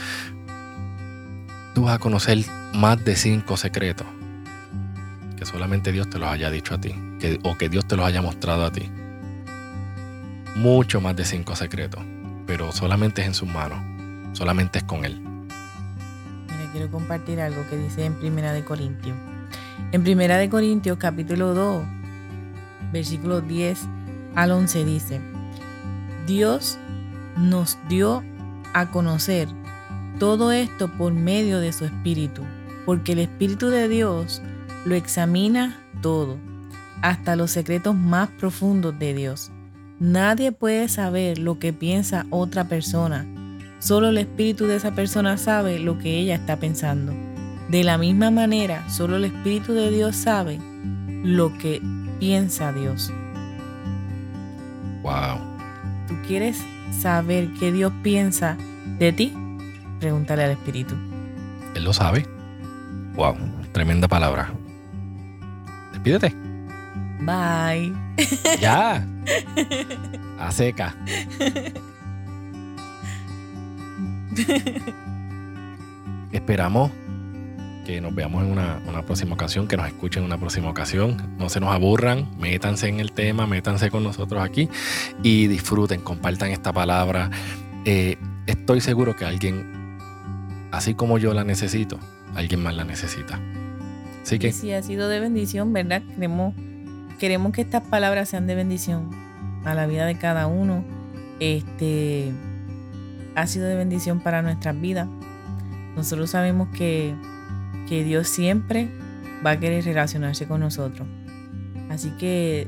tú 1.75 1.85
vas 1.85 1.97
a 1.97 1.99
conocer 1.99 2.39
más 2.73 3.05
de 3.05 3.17
cinco 3.17 3.57
secretos 3.57 4.07
solamente 5.45 5.93
Dios 5.93 6.09
te 6.11 6.19
los 6.19 6.29
haya 6.29 6.51
dicho 6.51 6.75
a 6.75 6.81
ti, 6.81 6.95
o 7.43 7.57
que 7.57 7.69
Dios 7.69 7.87
te 7.87 7.97
los 7.97 8.07
haya 8.07 8.23
mostrado 8.23 8.65
a 8.65 8.71
ti. 8.71 8.91
Mucho 10.57 11.01
más 11.01 11.17
de 11.17 11.25
cinco 11.25 11.57
secretos, 11.57 12.03
pero 12.47 12.73
solamente 12.73 13.23
es 13.23 13.29
en 13.29 13.35
sus 13.35 13.49
manos, 13.49 13.79
solamente 14.37 14.79
es 14.79 14.85
con 14.85 15.05
Él. 15.05 15.21
Mira, 15.21 16.71
quiero 16.73 16.91
compartir 16.91 17.41
algo 17.41 17.65
que 17.69 17.77
dice 17.77 18.05
en 18.05 18.15
Primera 18.15 18.53
de 18.53 18.65
Corintios. 18.65 19.17
En 19.93 20.03
Primera 20.03 20.39
de 20.39 20.49
Corintios, 20.49 20.99
capítulo 20.99 21.55
2, 21.55 21.85
versículo 22.93 23.41
10 23.41 23.79
al 24.35 24.51
11 24.53 24.85
dice, 24.85 25.21
Dios 26.27 26.79
nos 27.37 27.79
dio 27.89 28.23
a 28.73 28.91
conocer 28.91 29.49
todo 30.19 30.53
esto 30.53 30.89
por 30.89 31.13
medio 31.13 31.61
de 31.61 31.73
su 31.73 31.85
Espíritu, 31.85 32.43
porque 32.87 33.13
el 33.13 33.21
Espíritu 33.21 33.69
de 33.69 33.89
Dios 33.89 34.43
lo 34.85 34.95
examina 34.95 35.83
todo, 36.03 36.39
hasta 37.03 37.37
los 37.37 37.51
secretos 37.51 37.95
más 37.95 38.29
profundos 38.31 38.99
de 38.99 39.15
Dios. 39.15 39.51
Nadie 40.01 40.53
puede 40.53 40.89
saber 40.89 41.39
lo 41.39 41.59
que 41.59 41.73
piensa 41.73 42.27
otra 42.31 42.65
persona, 42.65 43.27
solo 43.79 44.09
el 44.09 44.19
Espíritu 44.19 44.67
de 44.67 44.77
esa 44.77 44.95
persona 44.95 45.37
sabe 45.37 45.79
lo 45.79 45.99
que 45.99 46.19
ella 46.19 46.35
está 46.35 46.57
pensando. 46.57 47.13
De 47.69 47.85
la 47.85 47.97
misma 47.97 48.31
manera, 48.31 48.89
solo 48.89 49.17
el 49.17 49.25
Espíritu 49.25 49.73
de 49.73 49.91
Dios 49.91 50.17
sabe 50.17 50.59
lo 51.23 51.57
que 51.59 51.81
piensa 52.21 52.73
Dios. 52.73 53.13
Wow. 55.03 55.39
¿Tú 56.09 56.15
quieres 56.27 56.63
saber 57.01 57.49
qué 57.59 57.73
Dios 57.73 57.93
piensa 58.03 58.57
de 58.99 59.13
ti? 59.13 59.33
Pregúntale 60.01 60.45
al 60.45 60.51
Espíritu. 60.53 60.95
Él 61.75 61.85
lo 61.85 61.93
sabe. 61.93 62.27
Wow, 63.15 63.37
tremenda 63.73 64.09
palabra. 64.09 64.53
Despídete. 66.05 66.37
Bye. 67.21 67.95
Ya. 68.61 69.03
A 70.39 70.53
seca. 70.53 70.95
Esperamos 76.31 76.91
que 77.87 78.03
nos 78.03 78.15
veamos 78.15 78.45
en 78.45 78.51
una, 78.53 79.03
próxima 79.07 79.33
ocasión, 79.33 79.67
que 79.67 79.79
nos 79.79 79.87
escuchen 79.87 80.25
en 80.25 80.27
una 80.27 80.37
próxima 80.37 80.69
ocasión. 80.69 81.37
No 81.39 81.49
se 81.49 81.59
nos 81.59 81.71
aburran, 81.71 82.29
métanse 82.39 82.89
en 82.89 83.01
el 83.01 83.13
tema, 83.13 83.47
métanse 83.47 83.91
con 83.91 84.05
nosotros 84.05 84.43
aquí 84.43 84.69
y 85.23 85.47
disfruten, 85.47 86.03
compartan 86.03 86.51
esta 86.51 86.71
palabra. 86.75 87.31
Eh, 87.87 88.19
estoy 88.47 88.83
seguro 88.83 89.17
que 89.17 89.25
alguien, 89.25 89.99
así 90.71 90.93
como 90.93 91.17
yo 91.17 91.33
la 91.33 91.45
necesito, 91.45 91.99
alguien 92.35 92.63
más 92.63 92.75
la 92.75 92.85
necesita. 92.85 93.41
Así 94.25 94.41
que... 94.41 94.51
Sí, 94.51 94.73
ha 94.73 94.83
sido 94.83 95.09
de 95.09 95.21
bendición, 95.21 95.73
¿verdad? 95.73 96.03
Queremos, 96.15 96.55
queremos 97.21 97.53
que 97.53 97.61
estas 97.61 97.83
palabras 97.83 98.29
sean 98.29 98.49
de 98.49 98.57
bendición 98.57 99.11
a 99.65 99.75
la 99.75 99.87
vida 99.87 100.07
de 100.07 100.17
cada 100.19 100.49
uno. 100.49 100.85
Este 101.39 102.33
ha 103.37 103.47
sido 103.47 103.67
de 103.67 103.77
bendición 103.77 104.19
para 104.21 104.43
nuestras 104.43 104.81
vidas. 104.81 105.07
Nosotros 105.95 106.31
sabemos 106.31 106.69
que 106.71 107.15
que 107.87 108.05
Dios 108.05 108.29
siempre 108.29 108.89
va 109.45 109.53
a 109.53 109.61
querer 109.61 109.85
relacionarse 109.85 110.47
con 110.47 110.61
nosotros. 110.61 111.07
Así 111.91 112.11
que 112.19 112.67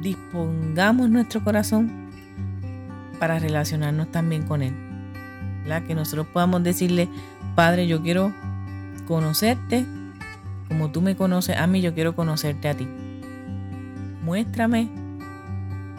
dispongamos 0.00 1.10
nuestro 1.10 1.44
corazón 1.44 2.08
para 3.18 3.38
relacionarnos 3.38 4.10
también 4.10 4.44
con 4.44 4.62
Él. 4.62 4.74
Que 5.86 5.94
nosotros 5.94 6.26
podamos 6.32 6.62
decirle, 6.62 7.10
Padre, 7.54 7.86
yo 7.86 8.00
quiero 8.02 8.32
conocerte 9.06 9.84
como 10.68 10.90
tú 10.90 11.00
me 11.00 11.16
conoces 11.16 11.56
a 11.56 11.66
mí, 11.66 11.80
yo 11.80 11.94
quiero 11.94 12.14
conocerte 12.14 12.68
a 12.68 12.74
ti. 12.74 12.86
Muéstrame 14.22 14.88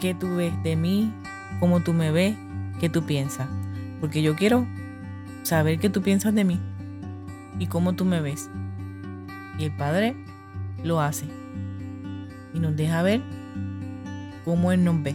qué 0.00 0.14
tú 0.14 0.36
ves 0.36 0.52
de 0.62 0.76
mí, 0.76 1.12
cómo 1.58 1.80
tú 1.80 1.92
me 1.92 2.10
ves, 2.12 2.36
qué 2.80 2.88
tú 2.88 3.04
piensas. 3.04 3.48
Porque 4.00 4.22
yo 4.22 4.36
quiero 4.36 4.66
saber 5.42 5.78
qué 5.78 5.90
tú 5.90 6.02
piensas 6.02 6.34
de 6.34 6.44
mí 6.44 6.60
y 7.58 7.66
cómo 7.66 7.94
tú 7.94 8.04
me 8.04 8.20
ves. 8.20 8.48
Y 9.58 9.64
el 9.64 9.72
Padre 9.72 10.16
lo 10.82 11.00
hace 11.00 11.26
y 12.54 12.60
nos 12.60 12.76
deja 12.76 13.02
ver 13.02 13.20
cómo 14.44 14.72
Él 14.72 14.84
nos 14.84 15.02
ve. 15.02 15.14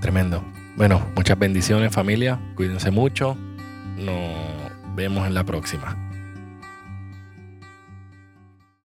Tremendo. 0.00 0.42
Bueno, 0.76 1.00
muchas 1.14 1.38
bendiciones 1.38 1.92
familia. 1.92 2.38
Cuídense 2.54 2.90
mucho. 2.90 3.36
Nos 3.96 4.94
vemos 4.94 5.26
en 5.26 5.34
la 5.34 5.44
próxima. 5.44 5.96